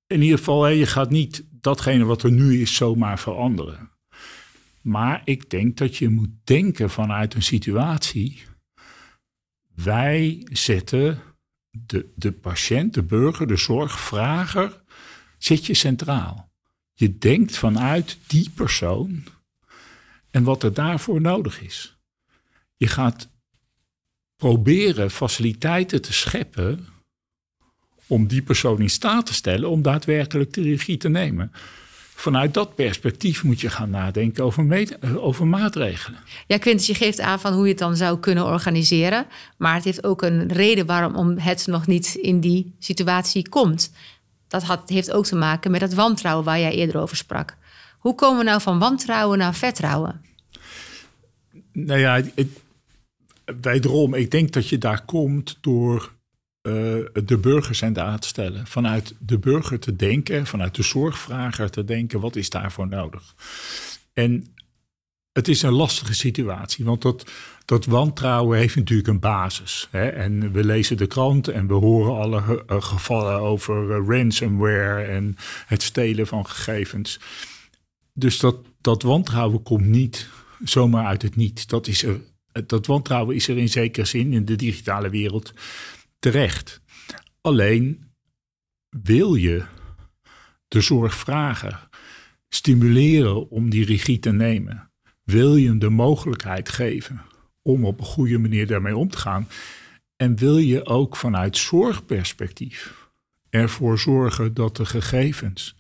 in 0.08 0.22
ieder 0.22 0.38
geval, 0.38 0.68
je 0.68 0.86
gaat 0.86 1.10
niet 1.10 1.44
datgene 1.52 2.04
wat 2.04 2.24
er 2.24 2.32
nu 2.32 2.62
is 2.62 2.76
zomaar 2.76 3.20
veranderen. 3.20 3.92
Maar 4.82 5.22
ik 5.24 5.50
denk 5.50 5.78
dat 5.78 5.98
je 5.98 6.10
moet 6.10 6.30
denken 6.44 6.90
vanuit 6.90 7.34
een 7.34 7.44
situatie. 7.44 8.44
Wij 9.76 10.48
zetten 10.52 11.22
de, 11.72 12.12
de 12.16 12.32
patiënt, 12.32 12.94
de 12.94 13.04
burger, 13.04 13.48
de 13.48 13.58
zorgvrager, 13.58 14.84
zit 15.38 15.66
je 15.66 15.74
centraal. 15.74 16.52
Je 16.94 17.18
denkt 17.18 17.58
vanuit 17.58 18.18
die 18.28 18.50
persoon 18.50 19.24
en 20.32 20.44
wat 20.44 20.64
er 20.64 20.74
daarvoor 20.74 21.22
nodig 21.22 21.62
is. 21.62 21.98
Je 22.76 22.88
gaat 22.88 23.30
proberen 24.46 25.12
faciliteiten 25.12 26.02
te 26.02 26.14
scheppen 26.14 26.88
om 28.08 28.28
die 28.28 28.42
persoon 28.42 28.82
in 28.82 28.90
staat 28.90 29.26
te 29.26 29.34
stellen 29.34 29.70
om 29.70 29.82
daadwerkelijk 29.82 30.54
de 30.54 30.62
regie 30.62 30.98
te 30.98 31.10
nemen. 31.10 31.52
Vanuit 32.16 32.54
dat 32.54 32.76
perspectief 32.76 33.44
moet 33.44 33.62
je 33.62 33.70
gaan 33.70 33.90
nadenken 33.90 34.44
over, 34.44 34.92
over 35.22 35.48
maatregelen. 35.48 36.20
Ja, 36.48 36.58
Quintus, 36.58 36.88
je 36.88 36.94
geeft 36.94 37.20
aan 37.20 37.40
van 37.40 37.54
hoe 37.54 37.64
je 37.64 37.70
het 37.70 37.78
dan 37.78 37.96
zou 37.96 38.20
kunnen 38.20 38.46
organiseren. 38.46 39.26
Maar 39.58 39.76
het 39.76 39.84
heeft 39.84 40.04
ook 40.04 40.22
een 40.22 40.48
reden 40.48 40.86
waarom 40.86 41.38
het 41.38 41.68
nog 41.68 41.88
niet 41.88 42.16
in 42.16 42.40
die 42.40 42.76
situatie 42.80 43.50
komt. 43.50 43.92
Dat 44.48 44.64
had, 44.64 44.90
heeft 44.90 45.12
ook 45.12 45.26
te 45.26 45.36
maken 45.36 45.72
met 45.72 45.80
dat 45.80 45.94
wantrouwen 45.94 46.46
waar 46.46 46.60
jij 46.60 46.74
eerder 46.74 47.02
over 47.02 47.18
sprak. 47.18 47.56
Hoe 48.00 48.16
komen 48.16 48.38
we 48.38 48.44
nou 48.44 48.62
van 48.62 48.80
wantrouwen 48.80 49.38
naar 49.38 49.56
vertrouwen? 49.56 50.22
Nou 51.72 52.00
ja, 52.00 52.22
ik, 52.36 52.50
wederom, 53.62 54.14
ik 54.14 54.32
denk 54.32 54.52
dat 54.52 54.70
je 54.70 54.78
daar 54.78 55.06
komt 55.06 55.58
door 55.62 56.14
uh, 56.68 56.74
de 57.26 57.38
burger 57.38 57.76
centraal 57.76 58.20
te 58.20 58.28
stellen. 58.28 58.68
Vanuit 58.68 59.16
de 59.20 59.40
burger 59.40 59.80
te 59.80 59.96
denken, 59.96 60.46
vanuit 60.46 60.76
de 60.76 60.84
zorgvrager 60.84 61.70
te 61.70 61.84
denken, 61.84 62.20
wat 62.20 62.36
is 62.36 62.50
daarvoor 62.50 62.88
nodig? 62.88 63.36
En 64.14 64.56
het 65.32 65.48
is 65.48 65.62
een 65.62 65.74
lastige 65.74 66.14
situatie, 66.14 66.86
want 66.86 67.02
dat, 67.02 67.32
dat 67.66 67.86
wantrouwen 67.86 68.58
heeft 68.58 68.76
natuurlijk 68.76 69.08
een 69.08 69.20
basis. 69.20 69.88
Hè? 69.92 70.08
En 70.08 70.52
we 70.52 70.64
lezen 70.64 70.98
de 70.98 71.08
krant 71.08 71.48
en 71.48 71.68
we 71.68 71.74
horen 71.74 72.16
alle 72.22 72.64
uh, 72.70 72.82
gevallen 72.82 73.40
over 73.40 73.90
uh, 73.90 74.08
ransomware 74.08 75.04
en 75.04 75.36
het 75.66 75.84
stelen 75.84 76.28
van 76.28 76.48
gegevens. 76.48 77.20
Dus 78.14 78.40
dat, 78.40 78.56
dat 78.82 79.02
wantrouwen 79.02 79.64
komt 79.64 79.86
niet 79.86 80.30
zomaar 80.64 81.06
uit 81.06 81.22
het 81.22 81.36
niet. 81.36 81.70
Dat, 81.70 81.88
is 81.88 82.04
er, 82.04 82.20
dat 82.66 82.86
wantrouwen 82.86 83.36
is 83.36 83.48
er 83.48 83.58
in 83.58 83.70
zekere 83.70 84.06
zin 84.06 84.34
in 84.34 84.46
de 84.46 84.56
digitale 84.56 85.10
wereld 85.10 85.54
terecht. 86.20 86.82
Alleen 87.42 88.04
wil 88.90 89.36
je 89.36 89.64
de 90.68 90.82
zorgvrager 90.82 91.88
stimuleren 92.50 93.50
om 93.50 93.70
die 93.70 93.86
regie 93.86 94.20
te 94.20 94.32
nemen. 94.32 94.92
Wil 95.24 95.56
je 95.56 95.68
hem 95.68 95.80
de 95.80 95.90
mogelijkheid 95.90 96.70
geven 96.70 97.22
om 97.62 97.86
op 97.86 98.00
een 98.00 98.06
goede 98.06 98.38
manier 98.38 98.68
daarmee 98.68 98.98
om 98.98 99.10
te 99.10 99.18
gaan. 99.18 99.48
En 100.16 100.36
wil 100.36 100.58
je 100.58 100.86
ook 100.86 101.16
vanuit 101.16 101.58
zorgperspectief 101.58 103.10
ervoor 103.50 104.00
zorgen 104.00 104.54
dat 104.54 104.76
de 104.76 104.86
gegevens 104.86 105.76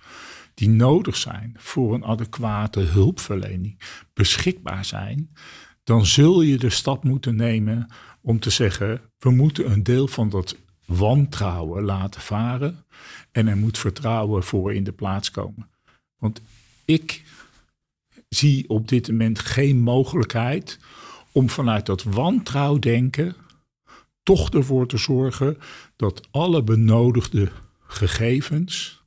die 0.53 0.69
nodig 0.69 1.15
zijn 1.15 1.55
voor 1.57 1.93
een 1.93 2.05
adequate 2.05 2.79
hulpverlening 2.79 3.79
beschikbaar 4.13 4.85
zijn, 4.85 5.29
dan 5.85 6.05
zul 6.05 6.41
je 6.41 6.57
de 6.57 6.69
stap 6.69 7.03
moeten 7.03 7.35
nemen 7.35 7.87
om 8.21 8.39
te 8.39 8.49
zeggen, 8.49 9.01
we 9.17 9.31
moeten 9.31 9.71
een 9.71 9.83
deel 9.83 10.07
van 10.07 10.29
dat 10.29 10.55
wantrouwen 10.85 11.83
laten 11.83 12.21
varen 12.21 12.85
en 13.31 13.47
er 13.47 13.57
moet 13.57 13.77
vertrouwen 13.77 14.43
voor 14.43 14.73
in 14.73 14.83
de 14.83 14.91
plaats 14.91 15.31
komen. 15.31 15.69
Want 16.17 16.41
ik 16.85 17.23
zie 18.29 18.69
op 18.69 18.87
dit 18.87 19.07
moment 19.07 19.39
geen 19.39 19.79
mogelijkheid 19.79 20.79
om 21.31 21.49
vanuit 21.49 21.85
dat 21.85 22.03
wantrouwdenken 22.03 23.35
toch 24.23 24.49
ervoor 24.49 24.87
te 24.87 24.97
zorgen 24.97 25.57
dat 25.95 26.27
alle 26.31 26.63
benodigde 26.63 27.51
gegevens 27.87 29.03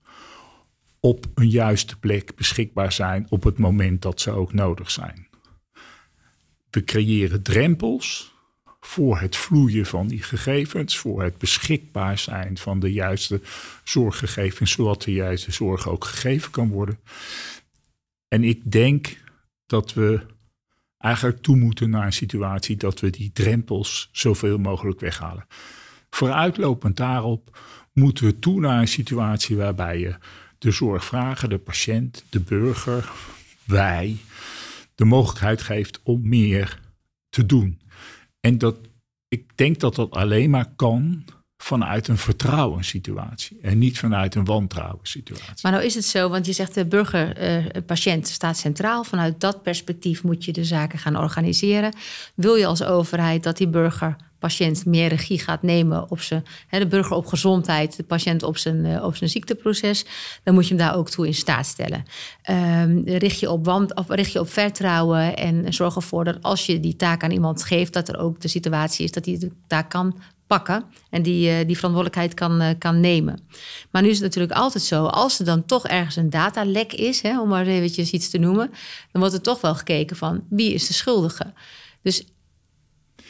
op 1.00 1.26
een 1.34 1.50
juiste 1.50 1.98
plek 1.98 2.34
beschikbaar 2.34 2.92
zijn 2.92 3.26
op 3.28 3.42
het 3.42 3.58
moment 3.58 4.02
dat 4.02 4.20
ze 4.20 4.30
ook 4.30 4.52
nodig 4.52 4.90
zijn. 4.90 5.27
We 6.70 6.84
creëren 6.84 7.42
drempels 7.42 8.36
voor 8.80 9.18
het 9.18 9.36
vloeien 9.36 9.86
van 9.86 10.08
die 10.08 10.22
gegevens, 10.22 10.98
voor 10.98 11.22
het 11.22 11.38
beschikbaar 11.38 12.18
zijn 12.18 12.58
van 12.58 12.80
de 12.80 12.92
juiste 12.92 13.40
zorggegevens, 13.84 14.70
zodat 14.70 15.02
de 15.02 15.12
juiste 15.12 15.52
zorg 15.52 15.88
ook 15.88 16.04
gegeven 16.04 16.50
kan 16.50 16.68
worden. 16.68 16.98
En 18.28 18.44
ik 18.44 18.72
denk 18.72 19.16
dat 19.66 19.94
we 19.94 20.20
eigenlijk 20.98 21.42
toe 21.42 21.56
moeten 21.56 21.90
naar 21.90 22.06
een 22.06 22.12
situatie 22.12 22.76
dat 22.76 23.00
we 23.00 23.10
die 23.10 23.30
drempels 23.32 24.08
zoveel 24.12 24.58
mogelijk 24.58 25.00
weghalen. 25.00 25.46
Vooruitlopend 26.10 26.96
daarop 26.96 27.58
moeten 27.92 28.24
we 28.24 28.38
toe 28.38 28.60
naar 28.60 28.80
een 28.80 28.88
situatie 28.88 29.56
waarbij 29.56 29.98
je 29.98 30.14
de 30.58 30.70
zorgvrager, 30.70 31.48
de 31.48 31.58
patiënt, 31.58 32.24
de 32.28 32.40
burger, 32.40 33.10
wij, 33.64 34.16
de 34.98 35.04
mogelijkheid 35.04 35.62
geeft 35.62 36.00
om 36.02 36.28
meer 36.28 36.80
te 37.28 37.46
doen. 37.46 37.80
En 38.40 38.58
dat, 38.58 38.76
ik 39.28 39.56
denk 39.56 39.80
dat 39.80 39.94
dat 39.94 40.10
alleen 40.10 40.50
maar 40.50 40.72
kan 40.76 41.24
vanuit 41.56 42.08
een 42.08 42.18
vertrouwenssituatie 42.18 43.58
en 43.62 43.78
niet 43.78 43.98
vanuit 43.98 44.34
een 44.34 44.44
wantrouwenssituatie. 44.44 45.58
Maar 45.62 45.72
nou 45.72 45.84
is 45.84 45.94
het 45.94 46.04
zo, 46.04 46.28
want 46.28 46.46
je 46.46 46.52
zegt 46.52 46.74
de 46.74 46.86
burger-patiënt 46.86 48.26
uh, 48.26 48.32
staat 48.32 48.56
centraal. 48.56 49.04
Vanuit 49.04 49.40
dat 49.40 49.62
perspectief 49.62 50.22
moet 50.22 50.44
je 50.44 50.52
de 50.52 50.64
zaken 50.64 50.98
gaan 50.98 51.16
organiseren. 51.16 51.92
Wil 52.34 52.54
je 52.54 52.66
als 52.66 52.82
overheid 52.82 53.42
dat 53.42 53.56
die 53.56 53.68
burger 53.68 54.16
patiënt 54.38 54.86
meer 54.86 55.08
regie 55.08 55.38
gaat 55.38 55.62
nemen 55.62 56.10
op 56.10 56.20
zijn, 56.20 56.44
hè, 56.66 56.78
de 56.78 56.86
burger 56.86 57.16
op 57.16 57.26
gezondheid, 57.26 57.96
de 57.96 58.02
patiënt 58.02 58.42
op 58.42 58.56
zijn, 58.56 58.84
uh, 58.84 59.04
op 59.04 59.16
zijn 59.16 59.30
ziekteproces, 59.30 60.04
dan 60.42 60.54
moet 60.54 60.68
je 60.68 60.74
hem 60.74 60.86
daar 60.86 60.96
ook 60.96 61.10
toe 61.10 61.26
in 61.26 61.34
staat 61.34 61.66
stellen. 61.66 62.04
Um, 62.50 63.02
richt, 63.04 63.40
je 63.40 63.50
op 63.50 63.64
want, 63.64 63.94
of 63.94 64.08
richt 64.08 64.32
je 64.32 64.40
op 64.40 64.50
vertrouwen 64.50 65.36
en 65.36 65.72
zorg 65.74 65.94
ervoor 65.96 66.24
dat 66.24 66.42
als 66.42 66.66
je 66.66 66.80
die 66.80 66.96
taak 66.96 67.22
aan 67.22 67.30
iemand 67.30 67.64
geeft, 67.64 67.92
dat 67.92 68.08
er 68.08 68.18
ook 68.18 68.40
de 68.40 68.48
situatie 68.48 69.04
is 69.04 69.12
dat 69.12 69.24
hij 69.24 69.38
de 69.38 69.50
taak 69.66 69.90
kan 69.90 70.20
pakken 70.46 70.84
en 71.10 71.22
die, 71.22 71.50
uh, 71.50 71.66
die 71.66 71.76
verantwoordelijkheid 71.76 72.34
kan, 72.34 72.62
uh, 72.62 72.68
kan 72.78 73.00
nemen. 73.00 73.40
Maar 73.90 74.02
nu 74.02 74.08
is 74.08 74.14
het 74.14 74.24
natuurlijk 74.24 74.58
altijd 74.58 74.84
zo, 74.84 75.04
als 75.04 75.38
er 75.38 75.44
dan 75.44 75.64
toch 75.64 75.86
ergens 75.86 76.16
een 76.16 76.30
datalek 76.30 76.92
is, 76.92 77.22
hè, 77.22 77.40
om 77.40 77.48
maar 77.48 77.66
eventjes 77.66 78.10
iets 78.10 78.30
te 78.30 78.38
noemen, 78.38 78.70
dan 79.12 79.20
wordt 79.20 79.34
er 79.34 79.42
toch 79.42 79.60
wel 79.60 79.74
gekeken 79.74 80.16
van 80.16 80.44
wie 80.48 80.74
is 80.74 80.86
de 80.86 80.92
schuldige. 80.92 81.52
Dus 82.02 82.24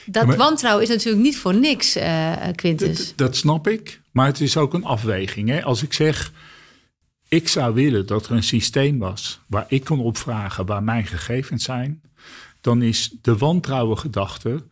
dat 0.07 0.26
ja, 0.26 0.37
wantrouwen 0.37 0.83
is 0.83 0.88
natuurlijk 0.88 1.23
niet 1.25 1.37
voor 1.37 1.55
niks, 1.55 1.97
uh, 1.97 2.33
Quintus. 2.55 3.12
Dat 3.17 3.37
snap 3.37 3.69
ik, 3.69 4.00
maar 4.11 4.26
het 4.26 4.40
is 4.40 4.57
ook 4.57 4.75
een 4.75 4.85
afweging. 4.85 5.49
Hè? 5.49 5.62
Als 5.62 5.83
ik 5.83 5.93
zeg, 5.93 6.33
ik 7.28 7.49
zou 7.49 7.75
willen 7.75 8.07
dat 8.07 8.26
er 8.26 8.33
een 8.33 8.43
systeem 8.43 8.99
was 8.99 9.40
waar 9.47 9.64
ik 9.69 9.85
kon 9.85 10.00
opvragen 10.00 10.67
waar 10.67 10.83
mijn 10.83 11.07
gegevens 11.07 11.64
zijn, 11.64 12.02
dan 12.61 12.83
is 12.83 13.14
de 13.23 13.37
wantrouwen 13.37 13.99
gedachte, 13.99 14.62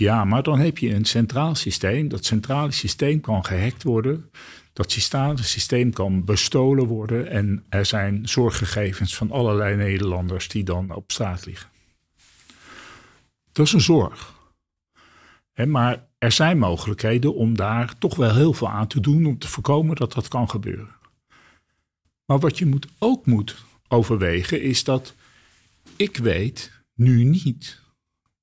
ja, 0.00 0.24
maar 0.24 0.42
dan 0.42 0.58
heb 0.58 0.78
je 0.78 0.94
een 0.94 1.04
centraal 1.04 1.54
systeem. 1.54 2.08
Dat 2.08 2.24
centrale 2.24 2.72
systeem 2.72 3.20
kan 3.20 3.44
gehackt 3.44 3.82
worden. 3.82 4.30
Dat 4.72 4.92
systeem 5.34 5.92
kan 5.92 6.24
bestolen 6.24 6.86
worden. 6.86 7.30
En 7.30 7.64
er 7.68 7.86
zijn 7.86 8.28
zorggegevens 8.28 9.16
van 9.16 9.30
allerlei 9.30 9.76
Nederlanders 9.76 10.48
die 10.48 10.64
dan 10.64 10.94
op 10.94 11.12
straat 11.12 11.46
liggen. 11.46 11.68
Dat 13.52 13.66
is 13.66 13.72
een 13.72 13.80
zorg. 13.80 14.38
maar 15.66 16.08
er 16.18 16.32
zijn 16.32 16.58
mogelijkheden 16.58 17.34
om 17.34 17.56
daar 17.56 17.98
toch 17.98 18.16
wel 18.16 18.34
heel 18.34 18.52
veel 18.52 18.70
aan 18.70 18.86
te 18.86 19.00
doen 19.00 19.26
om 19.26 19.38
te 19.38 19.48
voorkomen 19.48 19.96
dat 19.96 20.12
dat 20.12 20.28
kan 20.28 20.50
gebeuren. 20.50 20.96
Maar 22.24 22.38
wat 22.38 22.58
je 22.58 22.66
moet, 22.66 22.86
ook 22.98 23.26
moet 23.26 23.64
overwegen 23.88 24.62
is 24.62 24.84
dat 24.84 25.14
ik 25.96 26.16
weet 26.16 26.82
nu 26.94 27.24
niet 27.24 27.80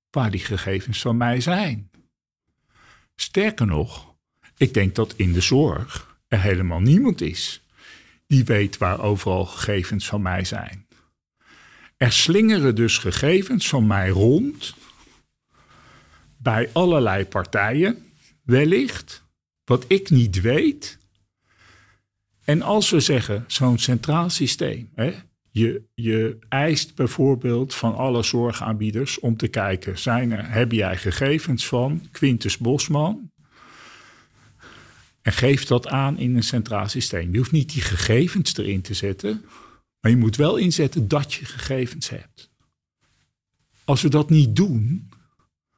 waar 0.10 0.32
die 0.32 0.40
gegevens 0.40 1.02
van 1.02 1.18
mij 1.18 1.42
zijn. 1.42 1.90
Sterker 3.16 3.66
nog, 3.66 4.16
ik 4.58 4.74
denk 4.74 4.96
dat 4.96 5.14
in 5.16 5.34
de 5.34 5.42
zorg 5.42 6.18
er 6.28 6.42
helemaal 6.42 6.80
niemand 6.80 7.22
is 7.22 7.62
die 8.28 8.44
weet 8.44 8.78
waar 8.78 9.00
overal 9.00 9.46
gegevens 9.46 10.08
van 10.08 10.22
mij 10.22 10.44
zijn. 10.44 10.86
Er 11.98 12.12
slingeren 12.12 12.76
dus 12.76 12.98
gegevens 12.98 13.70
van 13.70 13.88
mij 13.88 14.10
rond 14.10 14.76
bij 16.48 16.70
allerlei 16.74 17.26
partijen, 17.26 17.98
wellicht, 18.44 19.24
wat 19.64 19.86
ik 19.88 20.10
niet 20.10 20.42
weet. 20.42 20.98
En 22.44 22.62
als 22.62 22.90
we 22.90 23.00
zeggen, 23.00 23.44
zo'n 23.48 23.78
centraal 23.78 24.30
systeem, 24.30 24.90
hè, 24.96 25.14
je, 25.52 25.82
je 25.94 26.38
eist 26.50 26.96
bijvoorbeeld 26.96 27.76
van 27.76 27.96
alle 27.96 28.24
zorgaanbieders 28.24 29.20
om 29.20 29.38
te 29.38 29.48
kijken, 29.48 30.00
zijn 30.00 30.32
er, 30.32 30.52
heb 30.52 30.72
jij 30.72 30.98
gegevens 30.98 31.68
van 31.68 32.08
Quintus 32.12 32.58
Bosman? 32.58 33.32
En 35.22 35.34
geef 35.34 35.66
dat 35.66 35.88
aan 35.88 36.18
in 36.18 36.36
een 36.36 36.44
centraal 36.44 36.88
systeem. 36.88 37.32
Je 37.32 37.38
hoeft 37.38 37.52
niet 37.52 37.74
die 37.74 37.82
gegevens 37.82 38.58
erin 38.58 38.82
te 38.82 38.94
zetten, 38.94 39.46
maar 40.00 40.12
je 40.12 40.18
moet 40.18 40.36
wel 40.36 40.58
inzetten 40.58 41.08
dat 41.08 41.34
je 41.34 41.46
gegevens 41.46 42.10
hebt. 42.10 42.50
Als 43.84 44.02
we 44.02 44.10
dat 44.10 44.30
niet 44.30 44.56
doen, 44.56 45.10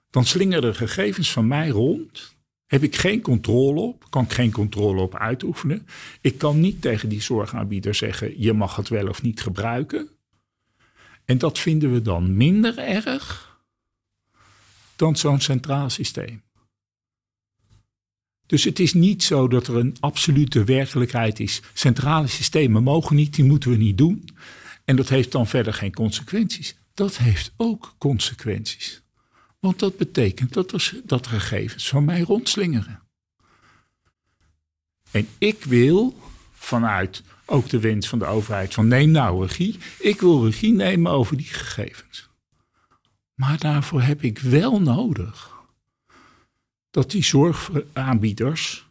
dan 0.09 0.25
slingeren 0.25 0.75
gegevens 0.75 1.31
van 1.31 1.47
mij 1.47 1.69
rond. 1.69 2.37
Heb 2.65 2.83
ik 2.83 2.95
geen 2.95 3.21
controle 3.21 3.79
op, 3.79 4.05
kan 4.09 4.23
ik 4.23 4.31
geen 4.31 4.51
controle 4.51 5.01
op 5.01 5.15
uitoefenen. 5.15 5.87
Ik 6.21 6.37
kan 6.37 6.59
niet 6.59 6.81
tegen 6.81 7.09
die 7.09 7.21
zorgaanbieder 7.21 7.95
zeggen: 7.95 8.41
je 8.41 8.53
mag 8.53 8.75
het 8.75 8.89
wel 8.89 9.07
of 9.07 9.21
niet 9.21 9.41
gebruiken. 9.41 10.09
En 11.25 11.37
dat 11.37 11.59
vinden 11.59 11.93
we 11.93 12.01
dan 12.01 12.37
minder 12.37 12.77
erg 12.77 13.59
dan 14.95 15.15
zo'n 15.15 15.41
centraal 15.41 15.89
systeem. 15.89 16.43
Dus 18.45 18.63
het 18.63 18.79
is 18.79 18.93
niet 18.93 19.23
zo 19.23 19.47
dat 19.47 19.67
er 19.67 19.75
een 19.75 19.97
absolute 19.99 20.63
werkelijkheid 20.63 21.39
is. 21.39 21.61
Centrale 21.73 22.27
systemen 22.27 22.83
mogen 22.83 23.15
niet, 23.15 23.35
die 23.35 23.45
moeten 23.45 23.69
we 23.69 23.77
niet 23.77 23.97
doen. 23.97 24.29
En 24.85 24.95
dat 24.95 25.09
heeft 25.09 25.31
dan 25.31 25.47
verder 25.47 25.73
geen 25.73 25.93
consequenties. 25.93 26.77
Dat 26.93 27.17
heeft 27.17 27.53
ook 27.57 27.95
consequenties. 27.97 29.03
Want 29.59 29.79
dat 29.79 29.97
betekent 29.97 30.53
dat 30.53 30.71
er, 30.71 31.01
dat 31.03 31.27
gegevens 31.27 31.89
van 31.89 32.05
mij 32.05 32.21
rondslingeren. 32.21 33.01
En 35.11 35.27
ik 35.37 35.63
wil 35.63 36.19
vanuit 36.53 37.23
ook 37.45 37.69
de 37.69 37.79
wens 37.79 38.07
van 38.07 38.19
de 38.19 38.25
overheid 38.25 38.73
van 38.73 38.87
neem 38.87 39.11
nou 39.11 39.45
regie. 39.45 39.79
Ik 39.99 40.19
wil 40.19 40.45
regie 40.45 40.73
nemen 40.73 41.11
over 41.11 41.37
die 41.37 41.45
gegevens. 41.45 42.29
Maar 43.33 43.57
daarvoor 43.57 44.01
heb 44.01 44.23
ik 44.23 44.39
wel 44.39 44.81
nodig 44.81 45.57
dat 46.89 47.11
die 47.11 47.23
zorgaanbieders 47.23 48.87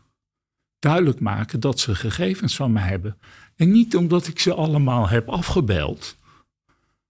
duidelijk 0.79 1.21
maken 1.21 1.61
dat 1.61 1.81
ze 1.81 1.95
gegevens 1.95 2.57
van 2.57 2.73
me 2.73 2.81
hebben. 2.81 3.19
En 3.57 3.71
niet 3.71 3.97
omdat 3.97 4.27
ik 4.27 4.39
ze 4.39 4.55
allemaal 4.55 5.09
heb 5.09 5.29
afgebeld, 5.29 6.17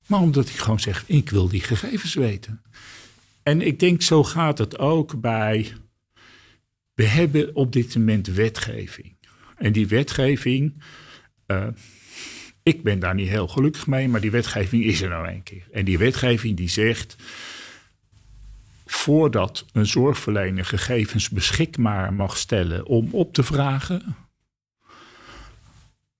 maar 0.07 0.21
omdat 0.21 0.49
ik 0.49 0.57
gewoon 0.57 0.81
zeg: 0.81 1.05
ik 1.07 1.31
wil 1.31 1.49
die 1.49 1.61
gegevens 1.61 2.15
weten. 2.15 2.63
En 3.49 3.61
ik 3.61 3.79
denk, 3.79 4.03
zo 4.03 4.25
gaat 4.25 4.59
het 4.59 4.79
ook 4.79 5.21
bij. 5.21 5.73
We 6.95 7.05
hebben 7.05 7.57
op 7.57 7.73
dit 7.73 7.97
moment 7.97 8.27
wetgeving. 8.27 9.17
En 9.57 9.73
die 9.73 9.87
wetgeving. 9.87 10.83
Uh, 11.47 11.67
ik 12.63 12.83
ben 12.83 12.99
daar 12.99 13.15
niet 13.15 13.29
heel 13.29 13.49
gelukkig 13.49 13.87
mee, 13.87 14.09
maar 14.09 14.21
die 14.21 14.31
wetgeving 14.31 14.85
is 14.85 15.03
er 15.03 15.09
nou 15.09 15.29
een 15.29 15.43
keer. 15.43 15.69
En 15.73 15.85
die 15.85 15.99
wetgeving 15.99 16.57
die 16.57 16.69
zegt. 16.69 17.17
Voordat 18.87 19.67
een 19.73 19.87
zorgverlener 19.87 20.65
gegevens 20.65 21.29
beschikbaar 21.29 22.13
mag 22.13 22.37
stellen 22.37 22.87
om 22.87 23.09
op 23.13 23.35
te 23.35 23.43
vragen, 23.43 24.17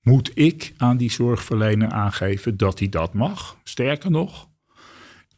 moet 0.01 0.31
ik 0.35 0.73
aan 0.77 0.97
die 0.97 1.11
zorgverlener 1.11 1.91
aangeven 1.91 2.57
dat 2.57 2.79
hij 2.79 2.89
dat 2.89 3.15
mag. 3.15 3.59
Sterker 3.65 4.11
nog, 4.11 4.49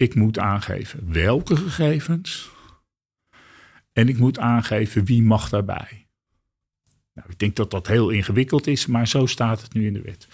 ik 0.00 0.14
moet 0.14 0.38
aangeven 0.38 1.12
welke 1.12 1.56
gegevens. 1.56 2.50
En 3.92 4.08
ik 4.08 4.18
moet 4.18 4.38
aangeven 4.38 5.04
wie 5.04 5.22
mag 5.22 5.48
daarbij. 5.48 6.06
Nou, 7.12 7.28
ik 7.30 7.38
denk 7.38 7.56
dat 7.56 7.70
dat 7.70 7.86
heel 7.86 8.10
ingewikkeld 8.10 8.66
is, 8.66 8.86
maar 8.86 9.08
zo 9.08 9.26
staat 9.26 9.62
het 9.62 9.72
nu 9.72 9.86
in 9.86 9.92
de 9.92 10.00
wet. 10.00 10.28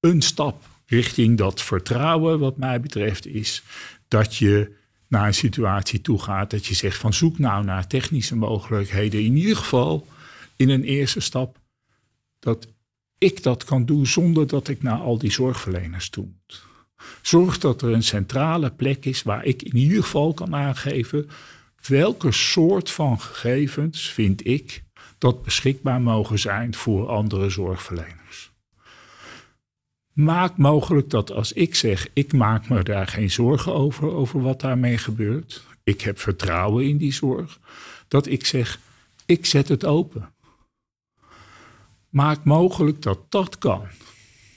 Een 0.00 0.22
stap 0.22 0.68
richting 0.86 1.38
dat 1.38 1.62
vertrouwen, 1.62 2.38
wat 2.38 2.56
mij 2.56 2.80
betreft, 2.80 3.26
is 3.26 3.62
dat 4.08 4.36
je 4.36 4.76
naar 5.08 5.26
een 5.26 5.34
situatie 5.34 6.00
toe 6.00 6.22
gaat 6.22 6.50
dat 6.50 6.66
je 6.66 6.74
zegt 6.74 6.98
van 6.98 7.14
zoek 7.14 7.38
nou 7.38 7.64
naar 7.64 7.86
technische 7.86 8.36
mogelijkheden. 8.36 9.24
In 9.24 9.36
ieder 9.36 9.56
geval 9.56 10.06
in 10.56 10.68
een 10.68 10.84
eerste 10.84 11.20
stap 11.20 11.60
dat 12.38 12.68
ik 13.18 13.42
dat 13.42 13.64
kan 13.64 13.86
doen 13.86 14.06
zonder 14.06 14.46
dat 14.46 14.68
ik 14.68 14.82
naar 14.82 14.98
al 14.98 15.18
die 15.18 15.32
zorgverleners 15.32 16.10
toe 16.10 16.24
moet. 16.24 16.74
Zorg 17.22 17.58
dat 17.58 17.82
er 17.82 17.92
een 17.92 18.02
centrale 18.02 18.70
plek 18.70 19.04
is 19.04 19.22
waar 19.22 19.44
ik 19.44 19.62
in 19.62 19.76
ieder 19.76 20.02
geval 20.02 20.34
kan 20.34 20.54
aangeven 20.54 21.28
welke 21.88 22.32
soort 22.32 22.90
van 22.90 23.20
gegevens 23.20 24.10
vind 24.10 24.46
ik 24.46 24.84
dat 25.18 25.42
beschikbaar 25.42 26.00
mogen 26.00 26.38
zijn 26.38 26.74
voor 26.74 27.08
andere 27.08 27.50
zorgverleners. 27.50 28.54
Maak 30.12 30.56
mogelijk 30.56 31.10
dat 31.10 31.32
als 31.32 31.52
ik 31.52 31.74
zeg, 31.74 32.08
ik 32.12 32.32
maak 32.32 32.68
me 32.68 32.82
daar 32.82 33.06
geen 33.06 33.30
zorgen 33.30 33.74
over, 33.74 34.10
over 34.10 34.40
wat 34.40 34.60
daarmee 34.60 34.98
gebeurt. 34.98 35.64
ik 35.84 36.00
heb 36.00 36.18
vertrouwen 36.18 36.88
in 36.88 36.96
die 36.96 37.12
zorg, 37.12 37.60
dat 38.08 38.26
ik 38.26 38.46
zeg, 38.46 38.78
ik 39.26 39.46
zet 39.46 39.68
het 39.68 39.84
open. 39.84 40.34
Maak 42.08 42.44
mogelijk 42.44 43.02
dat 43.02 43.18
dat 43.28 43.58
kan. 43.58 43.86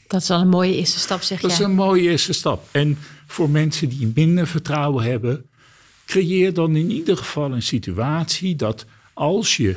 Dat 0.09 0.21
is 0.21 0.29
al 0.29 0.41
een 0.41 0.49
mooie 0.49 0.75
eerste 0.75 0.99
stap, 0.99 1.21
zeg 1.21 1.41
Dat 1.41 1.51
is 1.51 1.59
een 1.59 1.75
mooie 1.75 2.01
eerste 2.01 2.33
stap. 2.33 2.67
En 2.71 2.97
voor 3.27 3.49
mensen 3.49 3.89
die 3.89 4.11
minder 4.15 4.47
vertrouwen 4.47 5.03
hebben, 5.03 5.49
creëer 6.05 6.53
dan 6.53 6.75
in 6.75 6.91
ieder 6.91 7.17
geval 7.17 7.51
een 7.51 7.61
situatie 7.61 8.55
dat 8.55 8.85
als 9.13 9.57
je 9.57 9.75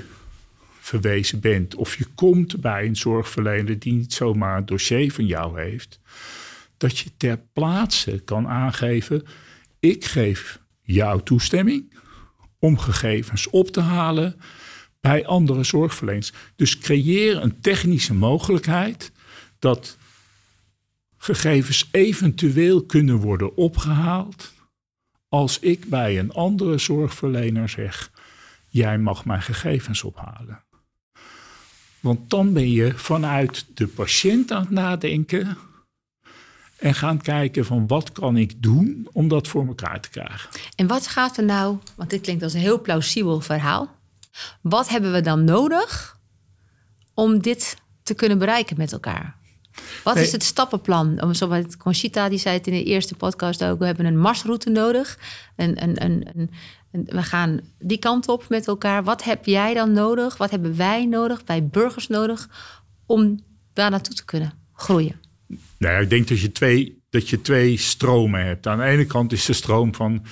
verwezen 0.81 1.40
bent 1.40 1.75
of 1.75 1.97
je 1.97 2.07
komt 2.14 2.61
bij 2.61 2.87
een 2.87 2.97
zorgverlener 2.97 3.79
die 3.79 3.92
niet 3.92 4.12
zomaar 4.12 4.57
een 4.57 4.66
dossier 4.66 5.12
van 5.12 5.27
jou 5.27 5.61
heeft, 5.61 6.01
dat 6.77 6.99
je 6.99 7.11
ter 7.16 7.40
plaatse 7.53 8.23
kan 8.25 8.49
aangeven: 8.49 9.27
ik 9.81 10.05
geef 10.05 10.59
jouw 10.83 11.18
toestemming 11.18 11.99
om 12.59 12.79
gegevens 12.79 13.51
op 13.51 13.68
te 13.68 13.81
halen 13.81 14.40
bij 15.01 15.27
andere 15.27 15.64
zorgverleners. 15.64 16.33
Dus 16.57 16.79
creëer 16.79 17.42
een 17.42 17.61
technische 17.61 18.14
mogelijkheid 18.14 19.12
dat 19.59 19.97
gegevens 21.23 21.89
eventueel 21.91 22.85
kunnen 22.85 23.17
worden 23.17 23.57
opgehaald 23.57 24.53
als 25.29 25.59
ik 25.59 25.89
bij 25.89 26.19
een 26.19 26.33
andere 26.33 26.79
zorgverlener 26.79 27.69
zeg: 27.69 28.11
jij 28.69 28.99
mag 28.99 29.25
mijn 29.25 29.43
gegevens 29.43 30.03
ophalen. 30.03 30.65
Want 32.01 32.31
dan 32.31 32.53
ben 32.53 32.71
je 32.71 32.99
vanuit 32.99 33.67
de 33.75 33.87
patiënt 33.87 34.51
aan 34.51 34.61
het 34.61 34.71
nadenken 34.71 35.57
en 36.77 36.95
gaan 36.95 37.21
kijken 37.21 37.65
van 37.65 37.87
wat 37.87 38.13
kan 38.13 38.37
ik 38.37 38.63
doen 38.63 39.09
om 39.13 39.29
dat 39.29 39.49
voor 39.49 39.67
elkaar 39.67 40.01
te 40.01 40.11
krijgen. 40.11 40.51
En 40.75 40.87
wat 40.87 41.07
gaat 41.07 41.37
er 41.37 41.45
nou, 41.45 41.79
want 41.97 42.11
dit 42.11 42.21
klinkt 42.21 42.43
als 42.43 42.53
een 42.53 42.61
heel 42.61 42.81
plausibel 42.81 43.41
verhaal. 43.41 43.97
Wat 44.61 44.89
hebben 44.89 45.13
we 45.13 45.21
dan 45.21 45.45
nodig 45.45 46.21
om 47.15 47.43
dit 47.43 47.77
te 48.03 48.15
kunnen 48.15 48.39
bereiken 48.39 48.77
met 48.77 48.93
elkaar? 48.93 49.41
Wat 50.05 50.17
is 50.17 50.33
het 50.33 50.43
stappenplan? 50.43 51.35
Zoals 51.35 51.77
Conchita 51.77 52.29
die 52.29 52.39
zei 52.39 52.57
het 52.57 52.67
in 52.67 52.73
de 52.73 52.85
eerste 52.85 53.15
podcast 53.15 53.65
ook. 53.65 53.79
We 53.79 53.87
hebben 53.87 54.07
een 54.07 54.19
marsroute 54.19 54.71
nodig. 54.71 55.19
Een, 55.57 55.83
een, 55.83 56.05
een, 56.05 56.29
een, 56.35 56.51
we 57.07 57.23
gaan 57.23 57.61
die 57.79 57.99
kant 57.99 58.29
op 58.29 58.49
met 58.49 58.67
elkaar. 58.67 59.05
Wat 59.05 59.25
heb 59.25 59.47
jij 59.47 59.75
dan 59.75 59.93
nodig? 59.93 60.37
Wat 60.37 60.51
hebben 60.51 60.77
wij 60.77 61.07
nodig, 61.07 61.45
bij 61.45 61.67
burgers 61.67 62.09
nodig, 62.09 62.49
om 63.07 63.45
daar 63.73 63.91
naartoe 63.91 64.15
te 64.15 64.25
kunnen 64.25 64.53
groeien? 64.73 65.21
Nou 65.79 65.95
ja, 65.95 66.01
ik 66.01 66.11
denk 66.11 66.29
dat 66.29 66.41
je, 66.41 66.53
twee, 66.53 67.03
dat 67.11 67.29
je 67.29 67.41
twee 67.41 67.77
stromen 67.77 68.45
hebt. 68.45 68.67
Aan 68.67 68.79
de 68.79 68.85
ene 68.85 69.07
kant 69.07 69.33
is 69.33 69.45
de 69.45 69.53
stroom 69.53 69.95
van 69.95 70.25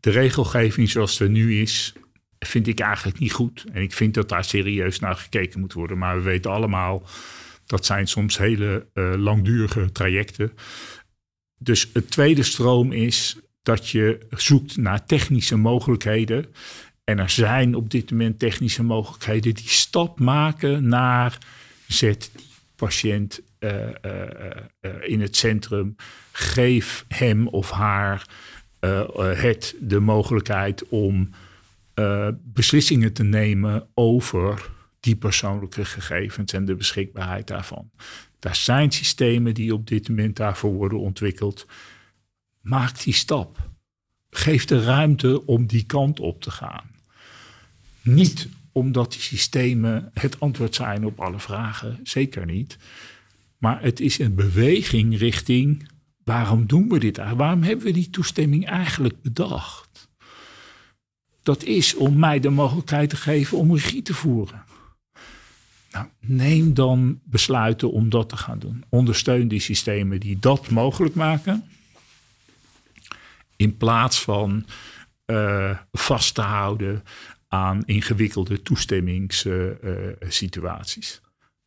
de 0.00 0.10
regelgeving 0.10 0.90
zoals 0.90 1.10
het 1.12 1.20
er 1.20 1.30
nu 1.30 1.60
is, 1.60 1.92
vind 2.38 2.66
ik 2.66 2.80
eigenlijk 2.80 3.18
niet 3.18 3.32
goed. 3.32 3.64
En 3.72 3.82
ik 3.82 3.92
vind 3.92 4.14
dat 4.14 4.28
daar 4.28 4.44
serieus 4.44 4.98
naar 4.98 5.16
gekeken 5.16 5.60
moet 5.60 5.72
worden. 5.72 5.98
Maar 5.98 6.16
we 6.16 6.22
weten 6.22 6.50
allemaal, 6.50 7.02
dat 7.66 7.86
zijn 7.86 8.06
soms 8.06 8.38
hele 8.38 8.86
uh, 8.94 9.14
langdurige 9.16 9.92
trajecten. 9.92 10.52
Dus 11.58 11.90
het 11.92 12.10
tweede 12.10 12.42
stroom 12.42 12.92
is 12.92 13.36
dat 13.62 13.88
je 13.88 14.18
zoekt 14.30 14.76
naar 14.76 15.06
technische 15.06 15.56
mogelijkheden. 15.56 16.46
En 17.04 17.18
er 17.18 17.30
zijn 17.30 17.74
op 17.74 17.90
dit 17.90 18.10
moment 18.10 18.38
technische 18.38 18.82
mogelijkheden 18.82 19.54
die 19.54 19.68
stap 19.68 20.20
maken 20.20 20.88
naar 20.88 21.38
zet 21.86 22.30
die 22.32 22.46
patiënt 22.76 23.40
uh, 23.60 23.70
uh, 23.70 24.92
in 25.02 25.20
het 25.20 25.36
centrum. 25.36 25.96
Geef 26.32 27.04
hem 27.08 27.48
of 27.48 27.70
haar 27.70 28.28
het 29.36 29.74
de 29.80 30.00
mogelijkheid 30.00 30.88
om 30.88 31.30
beslissingen 32.42 33.12
te 33.12 33.22
nemen 33.22 33.86
over 33.94 34.70
die 35.04 35.16
persoonlijke 35.16 35.84
gegevens 35.84 36.52
en 36.52 36.64
de 36.64 36.74
beschikbaarheid 36.74 37.46
daarvan. 37.46 37.90
Daar 38.38 38.56
zijn 38.56 38.92
systemen 38.92 39.54
die 39.54 39.74
op 39.74 39.86
dit 39.86 40.08
moment 40.08 40.36
daarvoor 40.36 40.72
worden 40.72 41.00
ontwikkeld. 41.00 41.66
Maak 42.60 43.02
die 43.02 43.12
stap. 43.12 43.70
Geef 44.30 44.64
de 44.64 44.84
ruimte 44.84 45.46
om 45.46 45.66
die 45.66 45.84
kant 45.84 46.20
op 46.20 46.42
te 46.42 46.50
gaan. 46.50 46.90
Niet 48.02 48.48
omdat 48.72 49.12
die 49.12 49.20
systemen 49.20 50.10
het 50.14 50.40
antwoord 50.40 50.74
zijn 50.74 51.04
op 51.04 51.20
alle 51.20 51.40
vragen, 51.40 52.00
zeker 52.02 52.46
niet. 52.46 52.76
Maar 53.58 53.82
het 53.82 54.00
is 54.00 54.18
een 54.18 54.34
beweging 54.34 55.18
richting 55.18 55.88
waarom 56.24 56.66
doen 56.66 56.88
we 56.88 56.98
dit? 56.98 57.16
Waarom 57.16 57.62
hebben 57.62 57.86
we 57.86 57.92
die 57.92 58.10
toestemming 58.10 58.66
eigenlijk 58.66 59.22
bedacht? 59.22 60.08
Dat 61.42 61.62
is 61.62 61.94
om 61.94 62.18
mij 62.18 62.40
de 62.40 62.50
mogelijkheid 62.50 63.10
te 63.10 63.16
geven 63.16 63.58
om 63.58 63.74
regie 63.74 64.02
te 64.02 64.14
voeren. 64.14 64.64
Nou, 65.94 66.06
neem 66.20 66.74
dan 66.74 67.20
besluiten 67.24 67.92
om 67.92 68.08
dat 68.08 68.28
te 68.28 68.36
gaan 68.36 68.58
doen. 68.58 68.84
Ondersteun 68.88 69.48
die 69.48 69.60
systemen 69.60 70.20
die 70.20 70.38
dat 70.38 70.70
mogelijk 70.70 71.14
maken. 71.14 71.64
In 73.56 73.76
plaats 73.76 74.22
van 74.22 74.66
uh, 75.26 75.78
vast 75.92 76.34
te 76.34 76.40
houden 76.40 77.02
aan 77.48 77.84
ingewikkelde 77.84 78.62
toestemmingssituaties. 78.62 81.20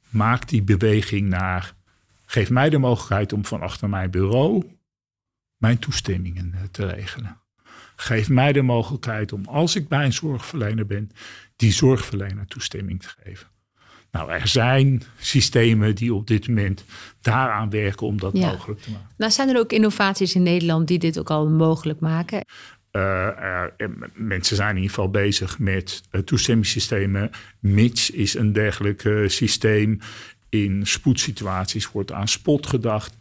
Maak 0.10 0.48
die 0.48 0.64
beweging 0.64 1.30
naar. 1.30 1.76
Geef 2.26 2.50
mij 2.50 2.70
de 2.70 2.78
mogelijkheid 2.78 3.34
om 3.34 3.46
van 3.46 3.62
achter 3.62 3.90
mijn 3.90 4.12
bureau 4.12 4.76
mijn 5.58 5.80
toestemmingen 5.80 6.54
eh, 6.54 6.62
te 6.72 6.86
regelen. 6.86 7.42
Geef 7.96 8.30
mij 8.30 8.54
de 8.54 8.62
mogelijkheid 8.62 9.34
om, 9.34 9.46
als 9.46 9.76
ik 9.76 9.88
bij 9.88 10.06
een 10.06 10.14
zorgverlener 10.14 10.86
ben, 10.86 11.12
die 11.56 11.72
zorgverlener 11.72 12.48
toestemming 12.48 13.02
te 13.02 13.10
geven. 13.24 13.48
Nou, 14.12 14.32
er 14.32 14.48
zijn 14.48 15.04
systemen 15.20 15.96
die 15.96 16.14
op 16.14 16.28
dit 16.28 16.48
moment 16.48 16.84
daaraan 17.22 17.70
werken 17.70 18.08
om 18.08 18.20
dat 18.20 18.34
mogelijk 18.34 18.82
te 18.82 18.92
maken. 18.92 19.08
Nou, 19.18 19.32
zijn 19.32 19.50
er 19.50 19.58
ook 19.58 19.72
innovaties 19.72 20.36
in 20.36 20.44
Nederland 20.44 20.88
die 20.88 21.00
dit 21.00 21.20
ook 21.20 21.30
al 21.30 21.50
mogelijk 21.50 22.00
maken? 22.00 22.46
Uh, 22.92 23.64
mensen 24.14 24.56
zijn 24.56 24.70
in 24.70 24.76
ieder 24.76 24.90
geval 24.90 25.10
bezig 25.10 25.60
met 25.60 26.04
uh, 26.12 26.22
toestemmingssystemen. 26.22 27.30
MITS 27.60 28.10
is 28.10 28.34
een 28.34 28.54
dergelijk 28.54 29.24
systeem. 29.28 30.00
In 30.50 30.88
spoedsituaties 30.88 31.92
wordt 31.92 32.12
aan 32.12 32.28
spot 32.28 32.68
gedacht. 32.68 33.18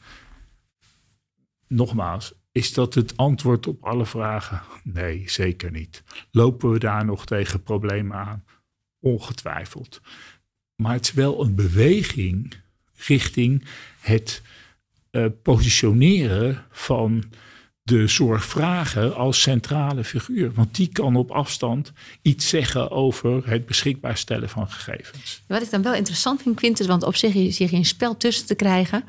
Nogmaals, 1.68 2.34
is 2.52 2.72
dat 2.72 2.94
het 2.94 3.16
antwoord 3.16 3.66
op 3.66 3.84
alle 3.84 4.06
vragen? 4.06 4.62
Nee, 4.82 5.22
zeker 5.26 5.70
niet. 5.70 6.02
Lopen 6.30 6.70
we 6.70 6.78
daar 6.78 7.04
nog 7.04 7.26
tegen 7.26 7.62
problemen 7.62 8.16
aan? 8.16 8.44
Ongetwijfeld. 9.00 10.00
Maar 10.76 10.92
het 10.92 11.04
is 11.04 11.12
wel 11.12 11.44
een 11.44 11.54
beweging 11.54 12.54
richting 12.96 13.64
het 14.00 14.42
uh, 15.10 15.26
positioneren 15.42 16.64
van 16.70 17.24
de 17.86 18.06
zorgvrager 18.06 19.12
als 19.12 19.40
centrale 19.40 20.04
figuur. 20.04 20.52
Want 20.54 20.74
die 20.74 20.88
kan 20.88 21.16
op 21.16 21.30
afstand 21.30 21.92
iets 22.22 22.48
zeggen 22.48 22.90
over 22.90 23.48
het 23.48 23.66
beschikbaar 23.66 24.16
stellen 24.16 24.48
van 24.48 24.70
gegevens. 24.70 25.42
Wat 25.46 25.62
ik 25.62 25.70
dan 25.70 25.82
wel 25.82 25.94
interessant 25.94 26.42
vind, 26.42 26.56
Quintus, 26.56 26.86
want 26.86 27.02
op 27.02 27.16
zich 27.16 27.34
is 27.34 27.58
hier 27.58 27.68
geen 27.68 27.84
spel 27.84 28.16
tussen 28.16 28.46
te 28.46 28.54
krijgen. 28.54 29.04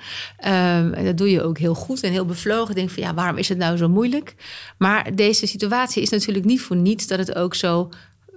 Um, 0.45 1.03
dat 1.03 1.17
doe 1.17 1.29
je 1.29 1.41
ook 1.41 1.57
heel 1.57 1.73
goed 1.73 2.03
en 2.03 2.11
heel 2.11 2.25
bevlogen. 2.25 2.75
Denk 2.75 2.89
van 2.89 3.03
ja, 3.03 3.13
waarom 3.13 3.37
is 3.37 3.49
het 3.49 3.57
nou 3.57 3.77
zo 3.77 3.89
moeilijk? 3.89 4.35
Maar 4.77 5.15
deze 5.15 5.47
situatie 5.47 6.01
is 6.01 6.09
natuurlijk 6.09 6.45
niet 6.45 6.61
voor 6.61 6.75
niets 6.75 7.07
dat 7.07 7.19
het 7.19 7.35
ook 7.35 7.55
zo, 7.55 7.89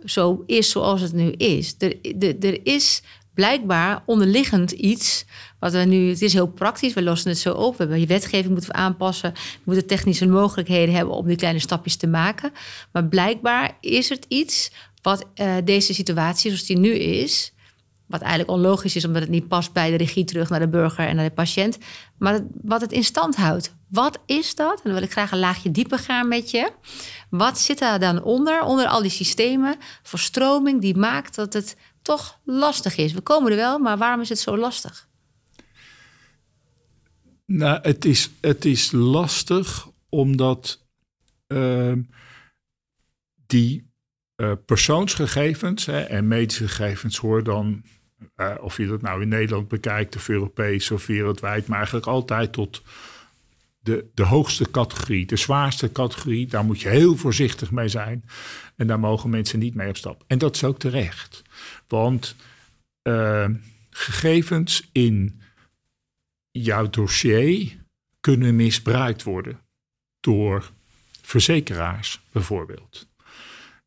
zo 0.04 0.42
is 0.46 0.70
zoals 0.70 1.00
het 1.00 1.12
nu 1.12 1.30
is. 1.30 1.74
Er, 1.78 1.94
er 2.40 2.66
is 2.66 3.02
blijkbaar 3.34 4.02
onderliggend 4.06 4.70
iets. 4.70 5.24
Wat 5.58 5.72
we 5.72 5.78
nu, 5.78 6.08
het 6.08 6.22
is 6.22 6.32
heel 6.32 6.48
praktisch, 6.48 6.94
we 6.94 7.02
lossen 7.02 7.30
het 7.30 7.38
zo 7.38 7.52
op. 7.52 7.72
We 7.72 7.78
hebben 7.78 8.00
je 8.00 8.06
wetgeving 8.06 8.52
moeten 8.52 8.70
we 8.70 8.76
aanpassen. 8.76 9.32
We 9.32 9.60
moeten 9.64 9.86
technische 9.86 10.26
mogelijkheden 10.26 10.94
hebben 10.94 11.14
om 11.14 11.26
die 11.26 11.36
kleine 11.36 11.58
stapjes 11.58 11.96
te 11.96 12.06
maken. 12.06 12.52
Maar 12.92 13.04
blijkbaar 13.04 13.76
is 13.80 14.08
het 14.08 14.24
iets 14.28 14.70
wat 15.02 15.24
uh, 15.34 15.54
deze 15.64 15.94
situatie 15.94 16.50
zoals 16.50 16.66
die 16.66 16.78
nu 16.78 16.90
is, 16.92 17.52
wat 18.06 18.20
eigenlijk 18.20 18.50
onlogisch 18.50 18.96
is, 18.96 19.04
omdat 19.04 19.22
het 19.22 19.30
niet 19.30 19.48
past 19.48 19.72
bij 19.72 19.90
de 19.90 19.96
regie 19.96 20.24
terug 20.24 20.50
naar 20.50 20.60
de 20.60 20.68
burger 20.68 21.06
en 21.06 21.16
naar 21.16 21.28
de 21.28 21.34
patiënt. 21.34 21.78
Maar 22.18 22.40
wat 22.62 22.80
het 22.80 22.92
in 22.92 23.04
stand 23.04 23.36
houdt. 23.36 23.74
Wat 23.88 24.18
is 24.26 24.54
dat? 24.54 24.74
En 24.74 24.80
dan 24.82 24.92
wil 24.92 25.02
ik 25.02 25.12
graag 25.12 25.32
een 25.32 25.38
laagje 25.38 25.70
dieper 25.70 25.98
gaan 25.98 26.28
met 26.28 26.50
je. 26.50 26.70
Wat 27.30 27.58
zit 27.58 27.78
daar 27.78 28.00
dan 28.00 28.22
onder, 28.22 28.62
onder 28.62 28.86
al 28.86 29.02
die 29.02 29.10
systemen, 29.10 29.76
verstroming 30.02 30.80
die 30.80 30.96
maakt 30.96 31.34
dat 31.34 31.52
het 31.52 31.76
toch 32.02 32.40
lastig 32.44 32.96
is. 32.96 33.12
We 33.12 33.20
komen 33.20 33.50
er 33.50 33.56
wel, 33.56 33.78
maar 33.78 33.98
waarom 33.98 34.20
is 34.20 34.28
het 34.28 34.38
zo 34.38 34.56
lastig? 34.56 35.08
Nou, 37.46 37.78
het 37.82 38.04
is, 38.04 38.30
het 38.40 38.64
is 38.64 38.92
lastig 38.92 39.88
omdat 40.08 40.86
uh, 41.48 41.92
die 43.46 43.90
uh, 44.36 44.52
persoonsgegevens 44.66 45.86
hè, 45.86 46.00
en 46.00 46.28
medische 46.28 46.68
gegevens 46.68 47.16
hoor 47.16 47.42
dan, 47.42 47.82
uh, 48.36 48.54
of 48.60 48.76
je 48.76 48.86
dat 48.86 49.02
nou 49.02 49.22
in 49.22 49.28
Nederland 49.28 49.68
bekijkt 49.68 50.16
of 50.16 50.28
Europees 50.28 50.90
of 50.90 51.06
wereldwijd, 51.06 51.66
maar 51.66 51.76
eigenlijk 51.76 52.06
altijd 52.06 52.52
tot 52.52 52.82
de, 53.80 54.10
de 54.14 54.24
hoogste 54.24 54.70
categorie, 54.70 55.26
de 55.26 55.36
zwaarste 55.36 55.92
categorie. 55.92 56.46
Daar 56.46 56.64
moet 56.64 56.80
je 56.80 56.88
heel 56.88 57.16
voorzichtig 57.16 57.70
mee 57.70 57.88
zijn. 57.88 58.24
En 58.76 58.86
daar 58.86 59.00
mogen 59.00 59.30
mensen 59.30 59.58
niet 59.58 59.74
mee 59.74 59.88
op 59.88 59.96
stap. 59.96 60.24
En 60.26 60.38
dat 60.38 60.54
is 60.54 60.64
ook 60.64 60.78
terecht. 60.78 61.42
Want 61.90 62.36
uh, 63.02 63.48
gegevens 63.90 64.88
in 64.92 65.40
jouw 66.50 66.90
dossier 66.90 67.76
kunnen 68.20 68.56
misbruikt 68.56 69.22
worden 69.22 69.60
door 70.20 70.70
verzekeraars 71.22 72.20
bijvoorbeeld. 72.32 73.08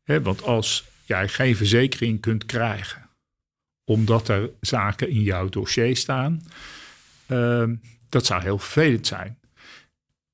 want 0.04 0.42
als 0.42 0.84
jij 1.04 1.28
geen 1.28 1.56
verzekering 1.56 2.20
kunt 2.20 2.46
krijgen, 2.46 3.10
omdat 3.84 4.28
er 4.28 4.50
zaken 4.60 5.08
in 5.08 5.22
jouw 5.22 5.48
dossier 5.48 5.96
staan, 5.96 6.42
uh, 7.26 7.70
dat 8.08 8.26
zou 8.26 8.42
heel 8.42 8.58
vervelend 8.58 9.06
zijn. 9.06 9.38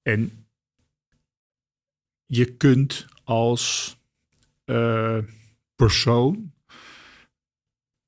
En 0.02 0.46
je 2.26 2.56
kunt 2.56 3.06
als 3.24 3.96
uh, 4.64 5.18
persoon 5.74 6.52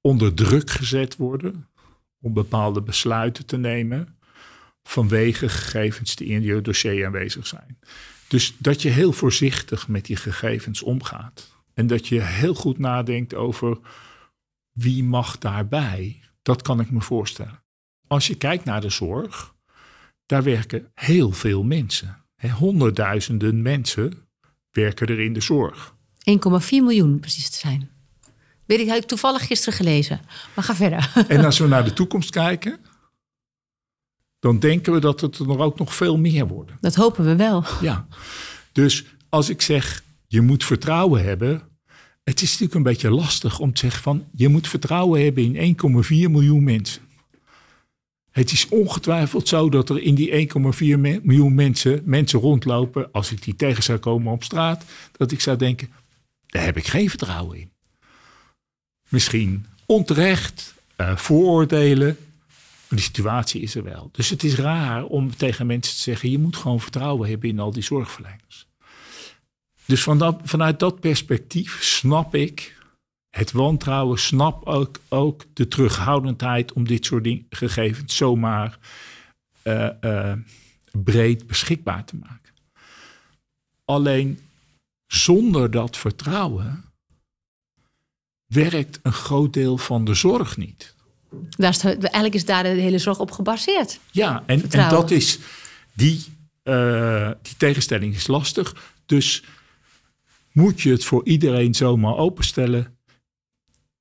onder 0.02 0.34
druk 0.34 0.70
gezet 0.70 1.16
worden 1.16 1.68
om 2.20 2.32
bepaalde 2.32 2.82
besluiten 2.82 3.46
te 3.46 3.56
nemen 3.56 4.18
vanwege 4.82 5.48
gegevens 5.48 6.16
die 6.16 6.28
in 6.28 6.42
je 6.42 6.60
dossier 6.60 7.06
aanwezig 7.06 7.46
zijn. 7.46 7.78
Dus 8.28 8.54
dat 8.58 8.82
je 8.82 8.88
heel 8.88 9.12
voorzichtig 9.12 9.88
met 9.88 10.04
die 10.04 10.16
gegevens 10.16 10.82
omgaat. 10.82 11.52
En 11.74 11.86
dat 11.86 12.08
je 12.08 12.20
heel 12.20 12.54
goed 12.54 12.78
nadenkt 12.78 13.34
over 13.34 13.78
wie 14.72 15.04
mag 15.04 15.38
daarbij. 15.38 16.20
Dat 16.42 16.62
kan 16.62 16.80
ik 16.80 16.90
me 16.90 17.00
voorstellen. 17.00 17.62
Als 18.06 18.26
je 18.26 18.34
kijkt 18.34 18.64
naar 18.64 18.80
de 18.80 18.90
zorg, 18.90 19.54
daar 20.26 20.42
werken 20.42 20.90
heel 20.94 21.32
veel 21.32 21.62
mensen. 21.62 22.24
Honderdduizenden 22.56 23.62
mensen 23.62 24.28
werken 24.70 25.06
er 25.06 25.20
in 25.20 25.32
de 25.32 25.40
zorg. 25.40 25.94
1,4 25.94 26.68
miljoen 26.70 27.20
precies 27.20 27.50
te 27.50 27.58
zijn. 27.58 27.90
Weet 28.66 28.80
ik, 28.80 28.86
heb 28.86 28.96
ik 28.96 29.08
toevallig 29.08 29.46
gisteren 29.46 29.74
gelezen. 29.74 30.20
Maar 30.54 30.64
ga 30.64 30.74
verder. 30.74 31.12
En 31.28 31.44
als 31.44 31.58
we 31.58 31.66
naar 31.74 31.84
de 31.84 31.92
toekomst 31.92 32.30
kijken, 32.30 32.78
dan 34.38 34.58
denken 34.58 34.92
we 34.92 35.00
dat 35.00 35.20
het 35.20 35.38
er 35.38 35.58
ook 35.58 35.78
nog 35.78 35.94
veel 35.94 36.18
meer 36.18 36.46
worden. 36.46 36.76
Dat 36.80 36.94
hopen 36.94 37.24
we 37.24 37.36
wel. 37.36 37.64
Ja, 37.80 38.06
dus 38.72 39.04
als 39.28 39.48
ik 39.48 39.62
zeg 39.62 40.02
je 40.26 40.40
moet 40.40 40.64
vertrouwen 40.64 41.24
hebben, 41.24 41.62
het 42.24 42.42
is 42.42 42.50
natuurlijk 42.50 42.74
een 42.74 42.82
beetje 42.82 43.10
lastig 43.10 43.58
om 43.58 43.72
te 43.72 43.80
zeggen 43.80 44.02
van 44.02 44.24
je 44.34 44.48
moet 44.48 44.68
vertrouwen 44.68 45.24
hebben 45.24 45.54
in 45.54 45.76
1,4 45.76 46.08
miljoen 46.30 46.64
mensen. 46.64 47.02
Het 48.30 48.52
is 48.52 48.68
ongetwijfeld 48.68 49.48
zo 49.48 49.68
dat 49.68 49.90
er 49.90 50.02
in 50.02 50.14
die 50.14 50.48
1,4 50.54 50.98
miljoen 51.22 51.54
mensen 51.54 52.02
mensen 52.04 52.40
rondlopen, 52.40 53.12
als 53.12 53.32
ik 53.32 53.42
die 53.42 53.56
tegen 53.56 53.82
zou 53.82 53.98
komen 53.98 54.32
op 54.32 54.44
straat, 54.44 54.84
dat 55.16 55.32
ik 55.32 55.40
zou 55.40 55.56
denken, 55.56 55.90
daar 56.46 56.64
heb 56.64 56.76
ik 56.76 56.86
geen 56.86 57.08
vertrouwen 57.08 57.58
in. 57.58 57.71
Misschien 59.12 59.66
onterecht, 59.86 60.74
uh, 60.96 61.16
vooroordelen, 61.16 62.16
maar 62.88 62.98
die 62.98 63.00
situatie 63.00 63.60
is 63.60 63.74
er 63.74 63.82
wel. 63.82 64.08
Dus 64.12 64.30
het 64.30 64.42
is 64.42 64.54
raar 64.54 65.04
om 65.04 65.36
tegen 65.36 65.66
mensen 65.66 65.94
te 65.94 66.00
zeggen: 66.00 66.30
je 66.30 66.38
moet 66.38 66.56
gewoon 66.56 66.80
vertrouwen 66.80 67.28
hebben 67.28 67.48
in 67.48 67.58
al 67.58 67.72
die 67.72 67.82
zorgverleners. 67.82 68.66
Dus 69.84 70.02
van 70.02 70.18
dat, 70.18 70.40
vanuit 70.42 70.78
dat 70.78 71.00
perspectief 71.00 71.82
snap 71.82 72.34
ik 72.34 72.80
het 73.30 73.52
wantrouwen, 73.52 74.18
snap 74.18 74.66
ook, 74.66 75.00
ook 75.08 75.44
de 75.52 75.68
terughoudendheid 75.68 76.72
om 76.72 76.86
dit 76.86 77.04
soort 77.04 77.24
ding, 77.24 77.46
gegevens 77.50 78.16
zomaar 78.16 78.78
uh, 79.62 79.88
uh, 80.00 80.32
breed 80.92 81.46
beschikbaar 81.46 82.04
te 82.04 82.16
maken. 82.16 82.52
Alleen 83.84 84.38
zonder 85.06 85.70
dat 85.70 85.96
vertrouwen 85.96 86.84
werkt 88.52 89.00
een 89.02 89.12
groot 89.12 89.52
deel 89.52 89.78
van 89.78 90.04
de 90.04 90.14
zorg 90.14 90.56
niet. 90.56 90.94
Daar 91.56 91.70
is 91.70 91.84
eigenlijk 91.84 92.34
is 92.34 92.44
daar 92.44 92.62
de 92.62 92.68
hele 92.68 92.98
zorg 92.98 93.18
op 93.18 93.30
gebaseerd. 93.30 93.98
Ja, 94.10 94.42
en, 94.46 94.70
en 94.70 94.88
dat 94.88 95.10
is 95.10 95.38
die, 95.92 96.24
uh, 96.64 97.30
die 97.42 97.56
tegenstelling 97.56 98.14
is 98.14 98.26
lastig. 98.26 98.92
Dus 99.06 99.44
moet 100.52 100.80
je 100.80 100.90
het 100.90 101.04
voor 101.04 101.24
iedereen 101.24 101.74
zomaar 101.74 102.16
openstellen? 102.16 102.96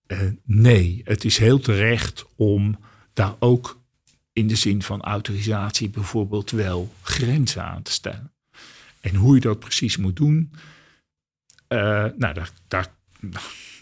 Uh, 0.07 0.19
nee, 0.43 1.01
het 1.03 1.25
is 1.25 1.37
heel 1.37 1.59
terecht 1.59 2.25
om 2.35 2.79
daar 3.13 3.35
ook 3.39 3.79
in 4.33 4.47
de 4.47 4.55
zin 4.55 4.83
van 4.83 5.01
autorisatie 5.01 5.89
bijvoorbeeld 5.89 6.51
wel 6.51 6.93
grenzen 7.01 7.63
aan 7.63 7.81
te 7.81 7.91
stellen. 7.91 8.31
En 9.01 9.15
hoe 9.15 9.35
je 9.35 9.41
dat 9.41 9.59
precies 9.59 9.97
moet 9.97 10.15
doen, 10.15 10.51
uh, 11.69 11.79
nou, 12.17 12.33
daar, 12.33 12.51
daar, 12.67 12.91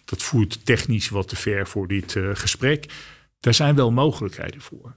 dat 0.10 0.24
voert 0.24 0.66
technisch 0.66 1.10
wat 1.10 1.28
te 1.28 1.36
ver 1.36 1.68
voor 1.68 1.88
dit 1.88 2.16
uh, 2.16 2.30
gesprek. 2.34 2.94
Daar 3.40 3.54
zijn 3.54 3.76
wel 3.76 3.92
mogelijkheden 3.92 4.62
voor. 4.62 4.96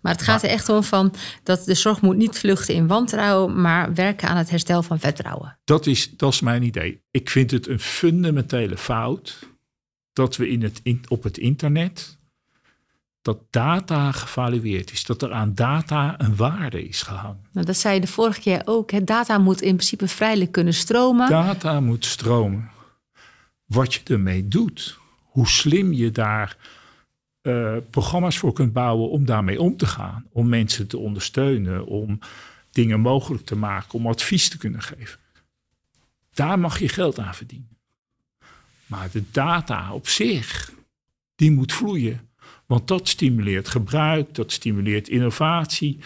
Maar 0.00 0.12
het 0.12 0.22
gaat 0.22 0.42
er 0.42 0.48
echt 0.48 0.68
om 0.68 0.82
van 0.82 1.14
dat 1.42 1.64
de 1.64 1.74
zorg 1.74 2.00
moet 2.00 2.16
niet 2.16 2.38
vluchten 2.38 2.74
in 2.74 2.86
wantrouwen, 2.86 3.60
maar 3.60 3.94
werken 3.94 4.28
aan 4.28 4.36
het 4.36 4.50
herstel 4.50 4.82
van 4.82 4.98
vertrouwen. 4.98 5.58
Dat 5.64 5.86
is, 5.86 6.10
dat 6.16 6.32
is 6.32 6.40
mijn 6.40 6.62
idee. 6.62 7.02
Ik 7.10 7.30
vind 7.30 7.50
het 7.50 7.68
een 7.68 7.80
fundamentele 7.80 8.76
fout 8.76 9.38
dat 10.12 10.36
we 10.36 10.48
in 10.48 10.62
het, 10.62 10.80
in, 10.82 11.04
op 11.08 11.22
het 11.22 11.38
internet 11.38 12.18
dat 13.22 13.38
data 13.50 14.12
gevalueerd 14.12 14.92
is, 14.92 15.04
dat 15.04 15.22
er 15.22 15.32
aan 15.32 15.54
data 15.54 16.14
een 16.18 16.36
waarde 16.36 16.88
is 16.88 17.02
gehangen. 17.02 17.46
Nou, 17.52 17.66
dat 17.66 17.76
zei 17.76 17.94
je 17.94 18.00
de 18.00 18.06
vorige 18.06 18.40
keer 18.40 18.62
ook. 18.64 18.90
Hè? 18.90 19.04
Data 19.04 19.38
moet 19.38 19.60
in 19.60 19.74
principe 19.74 20.08
vrijelijk 20.08 20.52
kunnen 20.52 20.74
stromen. 20.74 21.28
Data 21.28 21.80
moet 21.80 22.04
stromen. 22.04 22.70
Wat 23.66 23.94
je 23.94 24.00
ermee 24.04 24.48
doet, 24.48 24.98
hoe 25.22 25.48
slim 25.48 25.92
je 25.92 26.10
daar 26.10 26.56
uh, 27.42 27.76
programma's 27.90 28.38
voor 28.38 28.52
kunt 28.52 28.72
bouwen 28.72 29.10
om 29.10 29.24
daarmee 29.24 29.60
om 29.60 29.76
te 29.76 29.86
gaan. 29.86 30.26
Om 30.32 30.48
mensen 30.48 30.86
te 30.86 30.98
ondersteunen, 30.98 31.86
om 31.86 32.18
dingen 32.70 33.00
mogelijk 33.00 33.44
te 33.44 33.56
maken, 33.56 33.92
om 33.92 34.06
advies 34.06 34.48
te 34.48 34.58
kunnen 34.58 34.82
geven. 34.82 35.18
Daar 36.34 36.58
mag 36.58 36.78
je 36.78 36.88
geld 36.88 37.18
aan 37.18 37.34
verdienen. 37.34 37.78
Maar 38.86 39.10
de 39.10 39.22
data 39.30 39.92
op 39.92 40.08
zich, 40.08 40.72
die 41.34 41.50
moet 41.50 41.72
vloeien. 41.72 42.28
Want 42.66 42.88
dat 42.88 43.08
stimuleert 43.08 43.68
gebruik, 43.68 44.34
dat 44.34 44.52
stimuleert 44.52 45.08
innovatie 45.08 45.98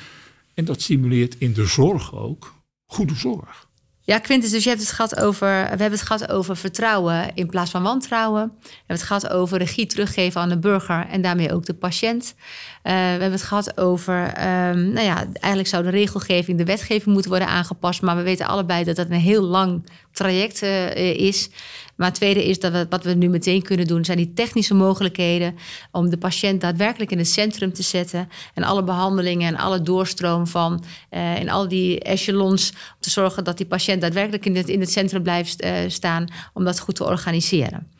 en 0.54 0.64
dat 0.64 0.82
stimuleert 0.82 1.36
in 1.38 1.52
de 1.52 1.66
zorg 1.66 2.14
ook 2.14 2.54
goede 2.86 3.14
zorg. 3.14 3.68
Ja, 4.02 4.18
Quintus, 4.18 4.50
dus 4.50 4.62
je 4.62 4.68
hebt 4.68 4.80
het 4.80 4.92
gehad 4.92 5.20
over, 5.20 5.48
we 5.48 5.68
hebben 5.68 5.90
het 5.90 6.02
gehad 6.02 6.30
over 6.30 6.56
vertrouwen 6.56 7.34
in 7.34 7.46
plaats 7.46 7.70
van 7.70 7.82
wantrouwen. 7.82 8.52
We 8.60 8.68
hebben 8.68 8.96
het 8.96 9.02
gehad 9.02 9.30
over 9.30 9.58
regie 9.58 9.86
teruggeven 9.86 10.40
aan 10.40 10.48
de 10.48 10.58
burger 10.58 11.06
en 11.06 11.22
daarmee 11.22 11.52
ook 11.52 11.64
de 11.64 11.74
patiënt. 11.74 12.34
Uh, 12.82 12.92
we 12.92 12.98
hebben 12.98 13.32
het 13.32 13.42
gehad 13.42 13.78
over, 13.78 14.26
um, 14.26 14.92
nou 14.92 15.06
ja, 15.06 15.26
eigenlijk 15.32 15.68
zou 15.68 15.82
de 15.82 15.90
regelgeving, 15.90 16.58
de 16.58 16.64
wetgeving 16.64 17.12
moeten 17.12 17.30
worden 17.30 17.48
aangepast. 17.48 18.02
Maar 18.02 18.16
we 18.16 18.22
weten 18.22 18.46
allebei 18.46 18.84
dat 18.84 18.96
dat 18.96 19.10
een 19.10 19.12
heel 19.12 19.42
lang 19.42 19.86
traject 20.12 20.62
uh, 20.62 21.14
is. 21.14 21.50
Maar 21.96 22.06
het 22.06 22.16
tweede 22.16 22.44
is 22.44 22.60
dat 22.60 22.86
wat 22.90 23.04
we 23.04 23.14
nu 23.14 23.28
meteen 23.28 23.62
kunnen 23.62 23.86
doen, 23.86 24.04
zijn 24.04 24.16
die 24.16 24.32
technische 24.32 24.74
mogelijkheden 24.74 25.54
om 25.90 26.10
de 26.10 26.18
patiënt 26.18 26.60
daadwerkelijk 26.60 27.10
in 27.10 27.18
het 27.18 27.28
centrum 27.28 27.72
te 27.72 27.82
zetten. 27.82 28.28
En 28.54 28.62
alle 28.62 28.84
behandelingen 28.84 29.48
en 29.48 29.56
alle 29.56 29.82
doorstroom 29.82 30.46
van 30.46 30.84
uh, 31.10 31.40
in 31.40 31.50
al 31.50 31.68
die 31.68 32.00
echelons. 32.00 32.70
Om 32.70 32.76
te 33.00 33.10
zorgen 33.10 33.44
dat 33.44 33.56
die 33.56 33.66
patiënt 33.66 34.00
daadwerkelijk 34.00 34.46
in 34.46 34.56
het, 34.56 34.68
in 34.68 34.80
het 34.80 34.90
centrum 34.90 35.22
blijft 35.22 35.66
staan 35.86 36.28
om 36.54 36.64
dat 36.64 36.80
goed 36.80 36.96
te 36.96 37.04
organiseren. 37.04 37.90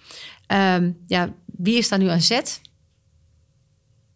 Um, 0.76 0.96
ja, 1.06 1.32
wie 1.46 1.76
is 1.76 1.88
daar 1.88 1.98
nu 1.98 2.08
aan 2.08 2.20
zet? 2.20 2.60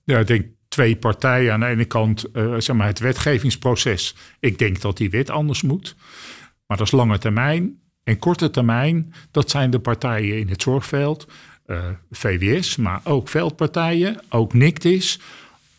Ja, 0.05 0.19
ik 0.19 0.27
denk 0.27 0.47
twee 0.69 0.97
partijen. 0.97 1.53
Aan 1.53 1.61
de 1.61 1.67
ene 1.67 1.85
kant 1.85 2.25
uh, 2.33 2.55
zeg 2.59 2.77
maar 2.77 2.87
het 2.87 2.99
wetgevingsproces. 2.99 4.15
Ik 4.41 4.59
denk 4.59 4.81
dat 4.81 4.97
die 4.97 5.11
wet 5.11 5.31
anders 5.31 5.63
moet. 5.63 5.97
Maar 6.67 6.77
dat 6.77 6.87
is 6.87 6.93
lange 6.93 7.19
termijn. 7.19 7.83
En 8.05 8.19
korte 8.19 8.51
termijn, 8.51 9.15
dat 9.31 9.51
zijn 9.51 9.71
de 9.71 9.79
partijen 9.79 10.39
in 10.39 10.49
het 10.49 10.63
zorgveld, 10.63 11.29
eh, 11.67 11.85
VWS, 12.11 12.77
maar 12.77 13.01
ook 13.05 13.29
veldpartijen, 13.29 14.21
ook 14.29 14.53
NICTIS, 14.53 15.21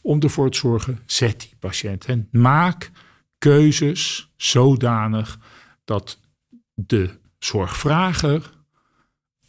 om 0.01 0.21
ervoor 0.21 0.51
te 0.51 0.57
zorgen, 0.57 0.99
zet 1.05 1.39
die 1.39 1.55
patiënt 1.59 2.05
en 2.05 2.27
maak 2.31 2.91
keuzes 3.37 4.31
zodanig 4.37 5.39
dat 5.83 6.19
de 6.73 7.09
zorgvrager 7.37 8.51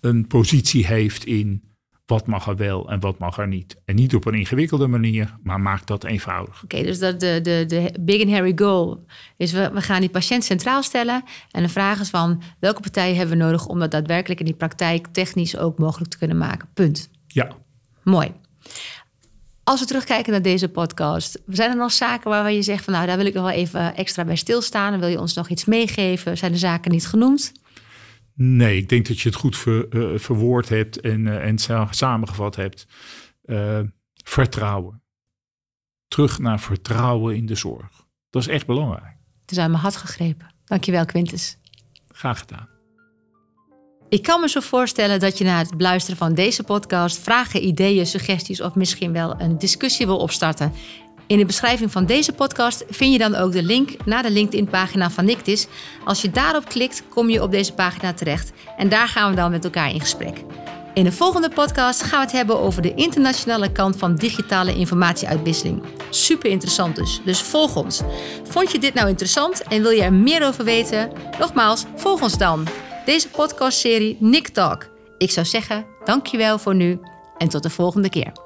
een 0.00 0.26
positie 0.26 0.86
heeft 0.86 1.24
in 1.24 1.62
wat 2.06 2.26
mag 2.26 2.46
er 2.46 2.56
wel 2.56 2.90
en 2.90 3.00
wat 3.00 3.18
mag 3.18 3.38
er 3.38 3.48
niet. 3.48 3.76
En 3.84 3.94
niet 3.94 4.14
op 4.14 4.26
een 4.26 4.34
ingewikkelde 4.34 4.86
manier, 4.86 5.36
maar 5.42 5.60
maak 5.60 5.86
dat 5.86 6.04
eenvoudig. 6.04 6.62
Oké, 6.64 6.82
dus 6.82 6.98
dat 6.98 7.20
de, 7.20 7.40
de, 7.42 7.64
de 7.66 7.92
big 8.00 8.22
and 8.22 8.30
hairy 8.30 8.52
goal 8.56 9.04
is 9.36 9.52
we, 9.52 9.70
we 9.72 9.80
gaan 9.80 10.00
die 10.00 10.10
patiënt 10.10 10.44
centraal 10.44 10.82
stellen. 10.82 11.22
En 11.50 11.62
de 11.62 11.68
vraag 11.68 12.00
is 12.00 12.10
van 12.10 12.42
welke 12.58 12.80
partijen 12.80 13.16
hebben 13.16 13.38
we 13.38 13.44
nodig 13.44 13.66
om 13.66 13.78
dat 13.78 13.90
daadwerkelijk 13.90 14.40
in 14.40 14.46
die 14.46 14.54
praktijk 14.54 15.06
technisch 15.06 15.56
ook 15.56 15.78
mogelijk 15.78 16.10
te 16.10 16.18
kunnen 16.18 16.38
maken. 16.38 16.68
Punt. 16.74 17.10
Ja. 17.26 17.48
Mooi. 18.02 18.32
Als 19.64 19.80
we 19.80 19.86
terugkijken 19.86 20.32
naar 20.32 20.42
deze 20.42 20.68
podcast, 20.68 21.42
zijn 21.46 21.70
er 21.70 21.76
nog 21.76 21.92
zaken 21.92 22.30
waar 22.30 22.52
je 22.52 22.62
zegt 22.62 22.84
van 22.84 22.92
nou, 22.92 23.06
daar 23.06 23.16
wil 23.16 23.26
ik 23.26 23.34
nog 23.34 23.44
wel 23.44 23.52
even 23.52 23.96
extra 23.96 24.24
bij 24.24 24.36
stilstaan. 24.36 24.92
En 24.92 25.00
wil 25.00 25.08
je 25.08 25.20
ons 25.20 25.34
nog 25.34 25.48
iets 25.48 25.64
meegeven? 25.64 26.38
Zijn 26.38 26.52
de 26.52 26.58
zaken 26.58 26.90
niet 26.90 27.06
genoemd? 27.06 27.52
Nee, 28.38 28.76
ik 28.76 28.88
denk 28.88 29.06
dat 29.06 29.20
je 29.20 29.28
het 29.28 29.38
goed 29.38 29.56
ver, 29.56 29.94
uh, 29.94 30.18
verwoord 30.18 30.68
hebt 30.68 31.00
en, 31.00 31.26
uh, 31.26 31.44
en 31.44 31.58
samengevat 31.90 32.56
hebt. 32.56 32.86
Uh, 33.44 33.80
vertrouwen. 34.24 35.02
Terug 36.08 36.38
naar 36.38 36.60
vertrouwen 36.60 37.36
in 37.36 37.46
de 37.46 37.54
zorg. 37.54 38.06
Dat 38.30 38.42
is 38.42 38.48
echt 38.48 38.66
belangrijk. 38.66 39.16
Het 39.40 39.50
is 39.50 39.58
aan 39.58 39.70
mijn 39.70 39.82
hart 39.82 39.96
gegrepen. 39.96 40.54
Dankjewel, 40.64 41.04
Quintus. 41.04 41.58
Graag 42.08 42.38
gedaan. 42.38 42.68
Ik 44.08 44.22
kan 44.22 44.40
me 44.40 44.48
zo 44.48 44.60
voorstellen 44.60 45.20
dat 45.20 45.38
je 45.38 45.44
na 45.44 45.58
het 45.58 45.76
beluisteren 45.76 46.18
van 46.18 46.34
deze 46.34 46.62
podcast 46.62 47.18
vragen, 47.18 47.66
ideeën, 47.66 48.06
suggesties 48.06 48.60
of 48.60 48.74
misschien 48.74 49.12
wel 49.12 49.40
een 49.40 49.58
discussie 49.58 50.06
wil 50.06 50.18
opstarten. 50.18 50.72
In 51.26 51.38
de 51.38 51.46
beschrijving 51.46 51.92
van 51.92 52.06
deze 52.06 52.32
podcast 52.32 52.84
vind 52.88 53.12
je 53.12 53.18
dan 53.18 53.34
ook 53.34 53.52
de 53.52 53.62
link 53.62 53.90
naar 54.04 54.22
de 54.22 54.30
LinkedIn-pagina 54.30 55.10
van 55.10 55.24
Nictis. 55.24 55.66
Als 56.04 56.22
je 56.22 56.30
daarop 56.30 56.68
klikt, 56.68 57.02
kom 57.08 57.30
je 57.30 57.42
op 57.42 57.50
deze 57.50 57.72
pagina 57.72 58.12
terecht 58.12 58.52
en 58.76 58.88
daar 58.88 59.08
gaan 59.08 59.30
we 59.30 59.36
dan 59.36 59.50
met 59.50 59.64
elkaar 59.64 59.90
in 59.90 60.00
gesprek. 60.00 60.44
In 60.94 61.04
de 61.04 61.12
volgende 61.12 61.50
podcast 61.50 62.02
gaan 62.02 62.18
we 62.18 62.24
het 62.24 62.34
hebben 62.34 62.60
over 62.60 62.82
de 62.82 62.94
internationale 62.94 63.72
kant 63.72 63.96
van 63.96 64.14
digitale 64.14 64.74
informatieuitwisseling. 64.74 65.82
Super 66.10 66.50
interessant 66.50 66.96
dus, 66.96 67.20
dus 67.24 67.40
volg 67.40 67.76
ons. 67.76 68.00
Vond 68.44 68.72
je 68.72 68.78
dit 68.78 68.94
nou 68.94 69.08
interessant 69.08 69.62
en 69.62 69.82
wil 69.82 69.90
je 69.90 70.02
er 70.02 70.12
meer 70.12 70.46
over 70.46 70.64
weten? 70.64 71.12
Nogmaals, 71.38 71.84
volg 71.94 72.22
ons 72.22 72.38
dan. 72.38 72.66
Deze 73.04 73.28
podcastserie 73.28 74.16
Nick 74.20 74.48
Talk. 74.48 74.88
Ik 75.18 75.30
zou 75.30 75.46
zeggen, 75.46 75.86
dankjewel 76.04 76.58
voor 76.58 76.74
nu 76.74 77.00
en 77.38 77.48
tot 77.48 77.62
de 77.62 77.70
volgende 77.70 78.08
keer. 78.08 78.45